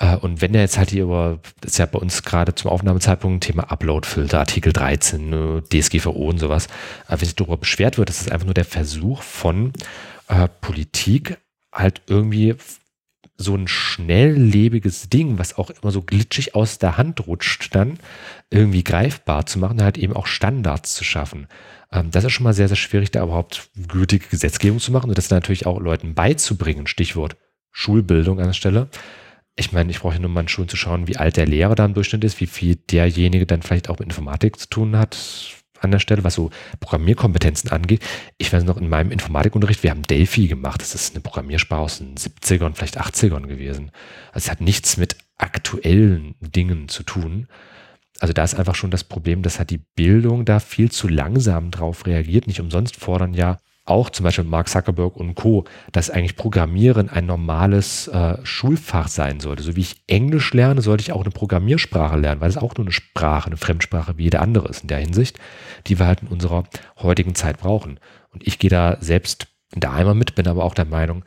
[0.01, 3.45] Äh, und wenn der jetzt halt hier über, ist ja bei uns gerade zum Aufnahmezeitpunkt
[3.45, 6.67] Thema Uploadfilter, Artikel 13, äh, DSGVO und sowas,
[7.07, 9.73] äh, wenn sich darüber beschwert wird, das ist einfach nur der Versuch von
[10.29, 11.39] äh, Politik,
[11.73, 12.57] halt irgendwie
[13.37, 17.99] so ein schnelllebiges Ding, was auch immer so glitschig aus der Hand rutscht, dann
[18.51, 21.47] irgendwie greifbar zu machen, halt eben auch Standards zu schaffen.
[21.93, 25.17] Ähm, das ist schon mal sehr, sehr schwierig, da überhaupt gültige Gesetzgebung zu machen und
[25.17, 26.87] das natürlich auch Leuten beizubringen.
[26.87, 27.37] Stichwort
[27.71, 28.89] Schulbildung an der Stelle.
[29.61, 31.85] Ich meine, ich brauche nur mal in Schulen zu schauen, wie alt der Lehrer da
[31.85, 35.19] im Durchschnitt ist, wie viel derjenige dann vielleicht auch mit Informatik zu tun hat
[35.81, 36.49] an der Stelle, was so
[36.81, 38.03] Programmierkompetenzen angeht.
[38.39, 40.81] Ich weiß noch, in meinem Informatikunterricht, wir haben Delphi gemacht.
[40.81, 43.91] Das ist eine Programmiersprache aus den 70ern, vielleicht 80ern gewesen.
[44.33, 47.47] Also es hat nichts mit aktuellen Dingen zu tun
[48.21, 51.71] also da ist einfach schon das Problem, dass halt die Bildung da viel zu langsam
[51.71, 52.47] drauf reagiert.
[52.47, 57.27] Nicht umsonst fordern ja auch zum Beispiel Mark Zuckerberg und Co., dass eigentlich Programmieren ein
[57.27, 59.63] normales äh, Schulfach sein sollte.
[59.63, 62.87] So wie ich Englisch lerne, sollte ich auch eine Programmiersprache lernen, weil es auch nur
[62.87, 65.39] eine Sprache, eine Fremdsprache wie jede andere ist in der Hinsicht,
[65.87, 66.65] die wir halt in unserer
[66.99, 67.99] heutigen Zeit brauchen.
[68.33, 71.25] Und ich gehe da selbst da einmal mit, bin aber auch der Meinung,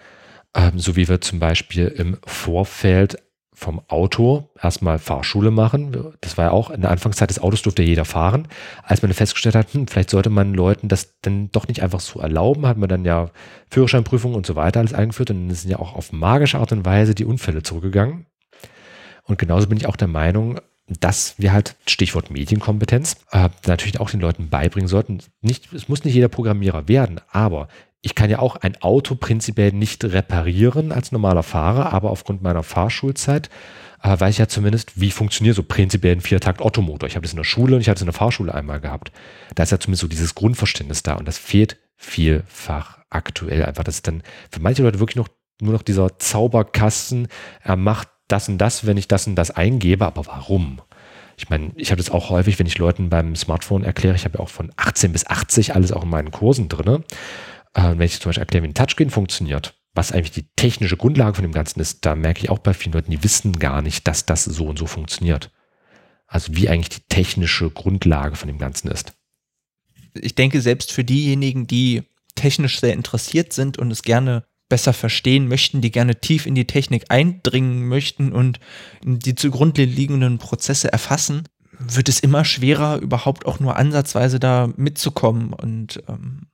[0.55, 3.17] ähm, so wie wir zum Beispiel im Vorfeld
[3.53, 6.13] vom Auto erstmal Fahrschule machen.
[6.21, 8.47] Das war ja auch in der Anfangszeit des Autos durfte jeder fahren.
[8.83, 12.19] Als man festgestellt hat, hm, vielleicht sollte man Leuten das dann doch nicht einfach so
[12.19, 13.29] erlauben, hat man dann ja
[13.69, 16.85] Führerscheinprüfung und so weiter alles eingeführt und dann sind ja auch auf magische Art und
[16.85, 18.25] Weise die Unfälle zurückgegangen.
[19.23, 24.09] Und genauso bin ich auch der Meinung, dass wir halt, Stichwort Medienkompetenz, äh, natürlich auch
[24.09, 25.19] den Leuten beibringen sollten.
[25.41, 27.67] Nicht, es muss nicht jeder Programmierer werden, aber
[28.03, 32.61] ich kann ja auch ein Auto prinzipiell nicht reparieren als normaler Fahrer, aber aufgrund meiner
[32.61, 33.49] Fahrschulzeit
[34.03, 37.07] äh, weiß ich ja zumindest, wie funktioniert so prinzipiell ein Viertakt-Ottomotor.
[37.07, 39.13] Ich habe das in der Schule und ich hatte es in der Fahrschule einmal gehabt.
[39.55, 43.85] Da ist ja zumindest so dieses Grundverständnis da und das fehlt vielfach aktuell einfach.
[43.85, 45.29] Das ist dann für manche Leute wirklich noch
[45.61, 47.29] nur noch dieser Zauberkasten,
[47.61, 50.81] er macht das und das, wenn ich das und das eingebe, aber warum?
[51.37, 54.37] Ich meine, ich habe das auch häufig, wenn ich Leuten beim Smartphone erkläre, ich habe
[54.37, 57.03] ja auch von 18 bis 80 alles auch in meinen Kursen drin.
[57.73, 61.35] Äh, wenn ich zum Beispiel erkläre, wie ein Touchscreen funktioniert, was eigentlich die technische Grundlage
[61.35, 64.07] von dem Ganzen ist, da merke ich auch bei vielen Leuten, die wissen gar nicht,
[64.07, 65.51] dass das so und so funktioniert.
[66.27, 69.13] Also wie eigentlich die technische Grundlage von dem Ganzen ist.
[70.15, 72.03] Ich denke, selbst für diejenigen, die
[72.35, 76.65] technisch sehr interessiert sind und es gerne besser verstehen möchten, die gerne tief in die
[76.65, 78.59] Technik eindringen möchten und
[79.03, 81.43] die zugrunde liegenden Prozesse erfassen,
[81.77, 85.53] wird es immer schwerer, überhaupt auch nur ansatzweise da mitzukommen.
[85.53, 86.47] Und ähm,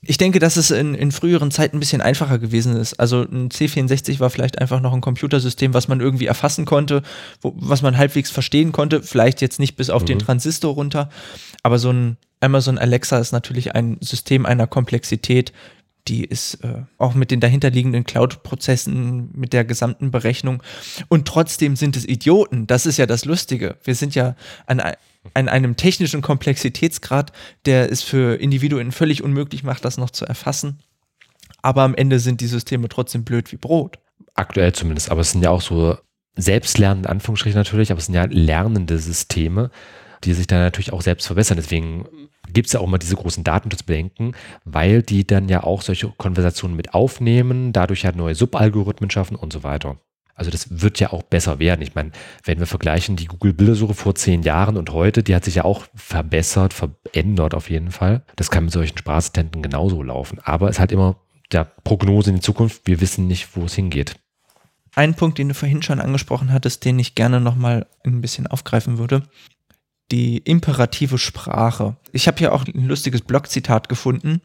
[0.00, 2.94] ich denke, dass es in, in früheren Zeiten ein bisschen einfacher gewesen ist.
[3.00, 7.02] Also ein C64 war vielleicht einfach noch ein Computersystem, was man irgendwie erfassen konnte,
[7.40, 9.02] wo, was man halbwegs verstehen konnte.
[9.02, 10.06] Vielleicht jetzt nicht bis auf mhm.
[10.06, 11.08] den Transistor runter,
[11.62, 15.52] aber so ein Amazon Alexa ist natürlich ein System einer Komplexität,
[16.06, 20.62] die ist äh, auch mit den dahinterliegenden Cloud-Prozessen, mit der gesamten Berechnung.
[21.08, 22.66] Und trotzdem sind es Idioten.
[22.66, 23.76] Das ist ja das Lustige.
[23.84, 24.34] Wir sind ja
[24.66, 24.80] an,
[25.34, 27.32] an einem technischen Komplexitätsgrad,
[27.66, 30.80] der es für Individuen völlig unmöglich macht, das noch zu erfassen.
[31.62, 33.98] Aber am Ende sind die Systeme trotzdem blöd wie Brot.
[34.34, 35.96] Aktuell zumindest, aber es sind ja auch so
[36.36, 39.70] selbstlernende Anführungsstriche natürlich, aber es sind ja lernende Systeme,
[40.24, 41.56] die sich dann natürlich auch selbst verbessern.
[41.56, 42.06] Deswegen
[42.52, 46.76] gibt es ja auch mal diese großen Datenschutzbedenken, weil die dann ja auch solche Konversationen
[46.76, 49.98] mit aufnehmen, dadurch ja neue Subalgorithmen schaffen und so weiter.
[50.38, 51.82] Also das wird ja auch besser werden.
[51.82, 52.12] Ich meine,
[52.44, 55.84] wenn wir vergleichen, die Google-Bildersuche vor zehn Jahren und heute, die hat sich ja auch
[55.94, 58.22] verbessert, verändert auf jeden Fall.
[58.36, 60.38] Das kann mit solchen Sprachassistenten genauso laufen.
[60.44, 61.16] Aber es hat immer
[61.50, 62.82] der Prognose in die Zukunft.
[62.84, 64.14] Wir wissen nicht, wo es hingeht.
[64.94, 68.98] Ein Punkt, den du vorhin schon angesprochen hattest, den ich gerne nochmal ein bisschen aufgreifen
[68.98, 69.24] würde.
[70.10, 71.96] die imperative Sprache.
[72.12, 74.40] Ich habe hier auch ein lustiges Blogzitat gefunden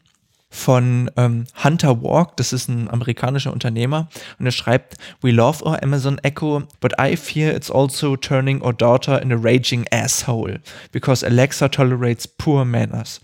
[0.54, 5.82] von ähm, Hunter Walk, das ist ein amerikanischer Unternehmer, und er schreibt, We love our
[5.82, 11.26] Amazon Echo, but I fear it's also turning our daughter in a raging asshole, because
[11.26, 13.20] Alexa tolerates poor manners.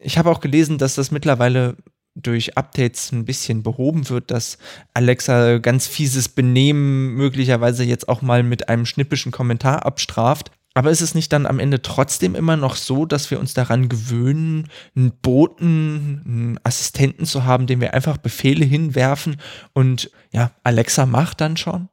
[0.00, 1.76] Ich habe auch gelesen, dass das mittlerweile
[2.14, 4.56] durch Updates ein bisschen behoben wird, dass
[4.94, 10.50] Alexa ganz fieses Benehmen möglicherweise jetzt auch mal mit einem schnippischen Kommentar abstraft.
[10.74, 13.88] Aber ist es nicht dann am Ende trotzdem immer noch so, dass wir uns daran
[13.88, 19.36] gewöhnen, einen Boten, einen Assistenten zu haben, dem wir einfach Befehle hinwerfen
[19.72, 21.88] und ja, Alexa macht dann schon?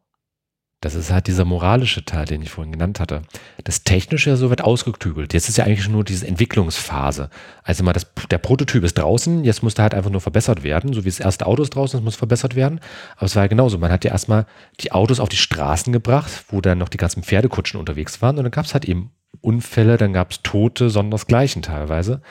[0.79, 3.23] Das ist halt dieser moralische Teil, den ich vorhin genannt hatte.
[3.63, 5.33] Das Technische so wird ausgeklügelt.
[5.33, 7.31] Jetzt ist ja eigentlich nur diese Entwicklungsphase.
[7.63, 10.93] Also mal das, der Prototyp ist draußen, jetzt muss der halt einfach nur verbessert werden,
[10.93, 12.79] so wie das erste Auto ist draußen, das muss verbessert werden.
[13.15, 13.79] Aber es war ja genauso.
[13.79, 14.45] Man hat ja erstmal
[14.79, 18.43] die Autos auf die Straßen gebracht, wo dann noch die ganzen Pferdekutschen unterwegs waren und
[18.43, 19.09] dann gab es halt eben
[19.41, 22.21] Unfälle, dann gab es Tote, sondersgleichen teilweise.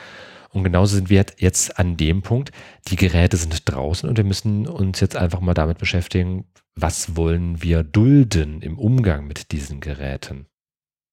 [0.57, 2.51] Und genauso sind wir jetzt an dem Punkt,
[2.89, 7.63] die Geräte sind draußen und wir müssen uns jetzt einfach mal damit beschäftigen, was wollen
[7.63, 10.47] wir dulden im Umgang mit diesen Geräten?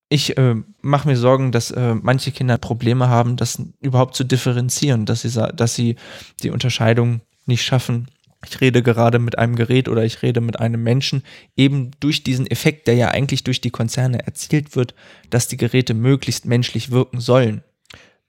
[0.08, 5.06] Ich äh, mache mir Sorgen, dass äh, manche Kinder Probleme haben, das überhaupt zu differenzieren,
[5.06, 5.98] dass sie, dass sie
[6.42, 8.08] die Unterscheidung nicht schaffen.
[8.48, 11.22] Ich rede gerade mit einem Gerät oder ich rede mit einem Menschen,
[11.58, 14.96] eben durch diesen Effekt, der ja eigentlich durch die Konzerne erzielt wird,
[15.30, 17.62] dass die Geräte möglichst menschlich wirken sollen.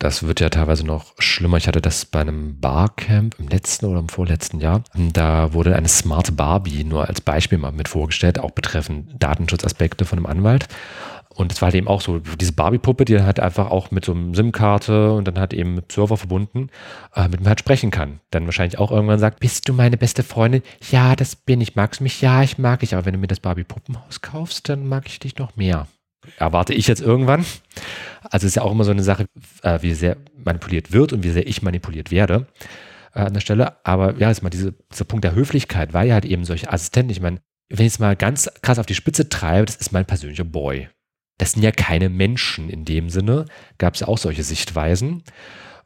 [0.04, 1.56] Das wird ja teilweise noch schlimmer.
[1.56, 4.82] Ich hatte das bei einem Barcamp im letzten oder im vorletzten Jahr.
[4.94, 10.18] Da wurde eine Smart Barbie nur als Beispiel mal mit vorgestellt, auch betreffend Datenschutzaspekte von
[10.18, 10.66] einem Anwalt.
[11.30, 14.04] Und es war halt eben auch so, diese Barbie-Puppe, die dann halt einfach auch mit
[14.04, 16.68] so einem SIM-Karte und dann halt eben mit Server verbunden,
[17.16, 18.20] äh, mit mir halt sprechen kann.
[18.30, 20.62] Dann wahrscheinlich auch irgendwann sagt, bist du meine beste Freundin?
[20.90, 21.76] Ja, das bin ich.
[21.76, 22.20] Magst du mich?
[22.20, 22.94] Ja, ich mag dich.
[22.94, 25.86] Aber wenn du mir das Barbie-Puppenhaus kaufst, dann mag ich dich noch mehr
[26.38, 27.44] erwarte ich jetzt irgendwann.
[28.22, 29.26] Also es ist ja auch immer so eine Sache,
[29.62, 32.46] äh, wie sehr manipuliert wird und wie sehr ich manipuliert werde
[33.14, 33.84] äh, an der Stelle.
[33.84, 37.10] Aber ja, jetzt mal diese, dieser Punkt der Höflichkeit war ja halt eben solche Assistenten.
[37.10, 40.06] Ich meine, wenn ich es mal ganz krass auf die Spitze treibe, das ist mein
[40.06, 40.88] persönlicher Boy.
[41.38, 43.46] Das sind ja keine Menschen in dem Sinne.
[43.78, 45.24] Gab es ja auch solche Sichtweisen.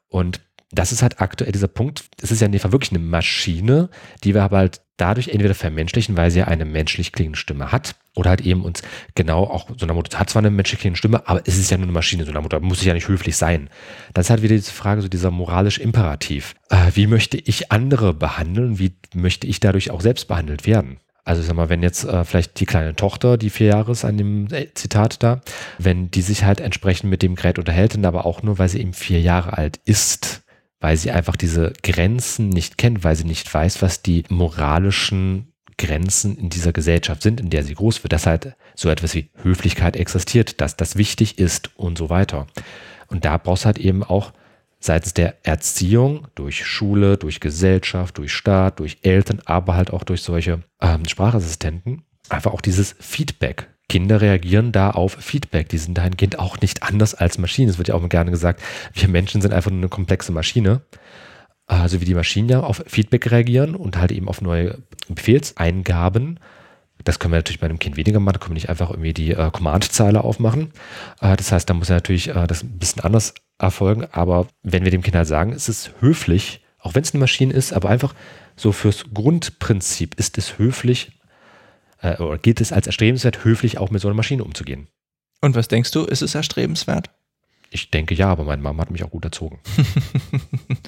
[0.08, 2.04] Und das ist halt aktuell dieser Punkt.
[2.20, 3.88] Es ist ja wirklich eine Maschine,
[4.24, 7.94] die wir aber halt dadurch entweder vermenschlichen, weil sie ja eine menschlich klingende Stimme hat,
[8.18, 8.82] oder halt eben uns
[9.14, 11.76] genau auch so eine Mutter hat zwar eine menschlich klingende Stimme, aber es ist ja
[11.76, 13.70] nur eine Maschine, so eine Mutter muss ja nicht höflich sein.
[14.12, 16.54] Das ist halt wieder diese Frage, so dieser moralisch Imperativ.
[16.68, 18.78] Äh, wie möchte ich andere behandeln?
[18.78, 20.98] Wie möchte ich dadurch auch selbst behandelt werden?
[21.24, 24.16] Also sag mal, wenn jetzt äh, vielleicht die kleine Tochter, die vier Jahre ist an
[24.16, 25.42] dem äh, Zitat da,
[25.78, 28.94] wenn die sich halt entsprechend mit dem Gerät unterhält, aber auch nur, weil sie eben
[28.94, 30.42] vier Jahre alt ist,
[30.80, 36.36] weil sie einfach diese Grenzen nicht kennt, weil sie nicht weiß, was die moralischen Grenzen
[36.36, 39.96] in dieser Gesellschaft sind, in der sie groß wird, dass halt so etwas wie Höflichkeit
[39.96, 42.46] existiert, dass das wichtig ist und so weiter.
[43.08, 44.32] Und da brauchst du halt eben auch
[44.80, 50.22] seitens der Erziehung durch Schule, durch Gesellschaft, durch Staat, durch Eltern, aber halt auch durch
[50.22, 53.68] solche ähm, Sprachassistenten einfach auch dieses Feedback.
[53.88, 55.68] Kinder reagieren da auf Feedback.
[55.70, 57.70] Die sind dahingehend auch nicht anders als Maschinen.
[57.70, 58.62] Es wird ja auch gerne gesagt,
[58.92, 60.82] wir Menschen sind einfach nur eine komplexe Maschine.
[61.66, 64.78] Also wie die Maschinen ja auf Feedback reagieren und halt eben auf neue
[65.08, 66.40] Befehlseingaben.
[67.04, 68.34] Das können wir natürlich bei einem Kind weniger machen.
[68.34, 70.72] Da können wir nicht einfach irgendwie die äh, Command-Zeile aufmachen.
[71.20, 74.06] Äh, das heißt, da muss ja natürlich äh, das ein bisschen anders erfolgen.
[74.12, 77.52] Aber wenn wir dem Kind halt sagen, es ist höflich, auch wenn es eine Maschine
[77.52, 78.14] ist, aber einfach
[78.56, 81.12] so fürs Grundprinzip ist es höflich,
[82.00, 84.88] äh, oder gilt es als erstrebenswert, höflich auch mit so einer Maschine umzugehen.
[85.40, 87.10] Und was denkst du, ist es erstrebenswert?
[87.70, 89.60] Ich denke ja, aber meine Mama hat mich auch gut erzogen.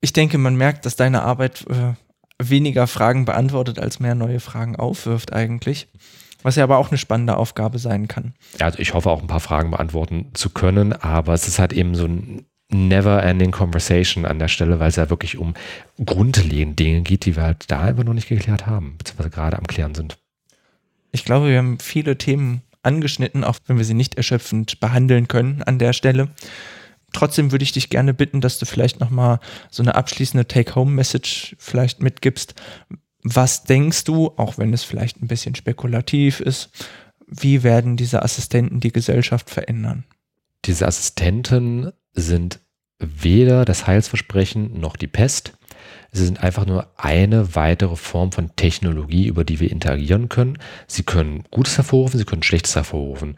[0.00, 1.94] ich denke, man merkt, dass deine Arbeit äh,
[2.38, 5.88] weniger Fragen beantwortet, als mehr neue Fragen aufwirft eigentlich.
[6.42, 8.34] Was ja aber auch eine spannende Aufgabe sein kann.
[8.58, 11.94] Also ich hoffe auch ein paar Fragen beantworten zu können, aber es ist halt eben
[11.94, 12.44] so ein
[12.74, 15.54] never-ending Conversation an der Stelle, weil es ja wirklich um
[16.04, 19.66] grundlegende Dinge geht, die wir halt da einfach noch nicht geklärt haben, beziehungsweise gerade am
[19.66, 20.18] Klären sind.
[21.12, 25.62] Ich glaube, wir haben viele Themen angeschnitten, auch wenn wir sie nicht erschöpfend behandeln können
[25.62, 26.28] an der Stelle.
[27.12, 29.38] Trotzdem würde ich dich gerne bitten, dass du vielleicht nochmal
[29.70, 32.54] so eine abschließende Take-Home-Message vielleicht mitgibst.
[33.22, 36.70] Was denkst du, auch wenn es vielleicht ein bisschen spekulativ ist,
[37.26, 40.04] wie werden diese Assistenten die Gesellschaft verändern?
[40.64, 42.60] Diese Assistenten sind
[42.98, 45.54] weder das Heilsversprechen noch die Pest.
[46.12, 50.58] Sie sind einfach nur eine weitere Form von Technologie, über die wir interagieren können.
[50.86, 53.36] Sie können Gutes hervorrufen, sie können Schlechtes hervorrufen.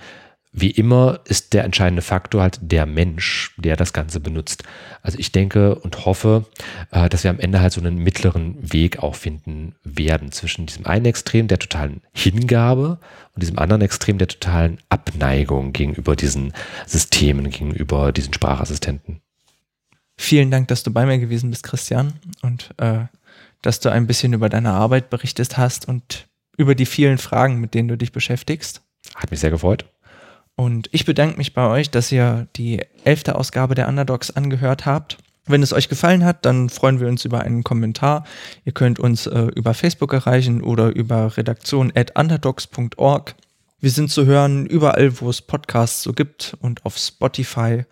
[0.59, 4.65] wie immer ist der entscheidende Faktor halt der Mensch, der das Ganze benutzt.
[5.03, 6.47] Also ich denke und hoffe,
[6.93, 10.87] äh, dass wir am Ende halt so einen mittleren Weg auch finden werden zwischen diesem
[10.87, 12.99] einen Extrem der totalen Hingabe
[13.35, 16.55] und diesem anderen Extrem der totalen Abneigung gegenüber diesen
[16.87, 19.21] Systemen, gegenüber diesen Sprachassistenten.
[20.17, 23.05] Vielen Dank, dass du bei mir gewesen bist, Christian, und äh,
[23.63, 27.75] dass du ein bisschen über deine Arbeit berichtet hast und über die vielen Fragen, mit
[27.75, 28.83] denen du dich beschäftigst.
[29.15, 29.85] Hat mich sehr gefreut.
[30.55, 35.19] Und ich bedanke mich bei euch, dass ihr die elfte Ausgabe der Underdogs angehört habt.
[35.45, 38.25] Wenn es euch gefallen hat, dann freuen wir uns über einen Kommentar.
[38.65, 43.35] Ihr könnt uns äh, über Facebook erreichen oder über redaktion.underdogs.org.
[43.79, 47.85] Wir sind zu hören überall, wo es Podcasts so gibt und auf Spotify.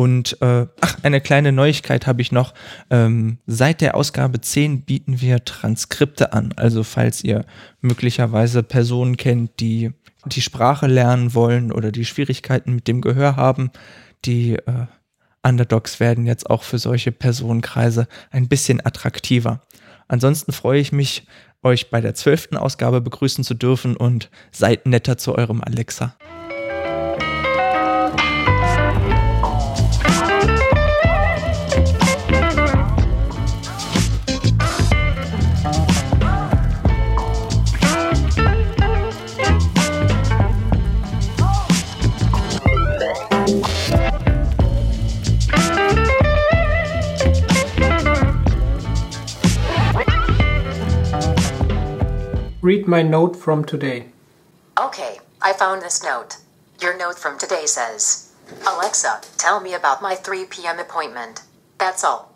[0.00, 2.54] Und äh, ach, eine kleine Neuigkeit habe ich noch.
[2.88, 6.54] Ähm, seit der Ausgabe 10 bieten wir Transkripte an.
[6.56, 7.44] Also falls ihr
[7.82, 9.90] möglicherweise Personen kennt, die
[10.24, 13.72] die Sprache lernen wollen oder die Schwierigkeiten mit dem Gehör haben,
[14.24, 14.86] die äh,
[15.42, 19.60] Underdogs werden jetzt auch für solche Personenkreise ein bisschen attraktiver.
[20.08, 21.26] Ansonsten freue ich mich,
[21.62, 26.16] euch bei der zwölften Ausgabe begrüßen zu dürfen und seid netter zu eurem Alexa.
[52.62, 54.08] Read my note from today.
[54.78, 56.36] Okay, I found this note.
[56.78, 58.34] Your note from today says
[58.66, 60.78] Alexa, tell me about my 3 p.m.
[60.78, 61.40] appointment.
[61.78, 62.34] That's all.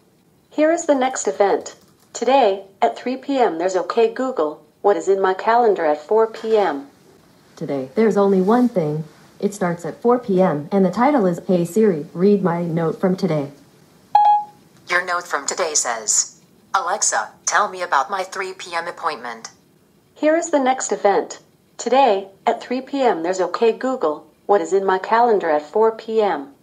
[0.48, 1.76] Here is the next event.
[2.14, 4.64] Today, at 3 p.m., there's OK Google.
[4.80, 6.88] What is in my calendar at 4 p.m.?
[7.54, 9.04] Today, there's only one thing.
[9.40, 13.14] It starts at 4 p.m., and the title is Hey Siri, read my note from
[13.14, 13.50] today.
[14.88, 16.40] Your note from today says
[16.72, 18.88] Alexa, tell me about my 3 p.m.
[18.88, 19.50] appointment.
[20.16, 21.40] Here is the next event.
[21.76, 24.30] Today, at 3 p.m., there's OK Google.
[24.46, 26.53] What is in my calendar at 4 p.m.?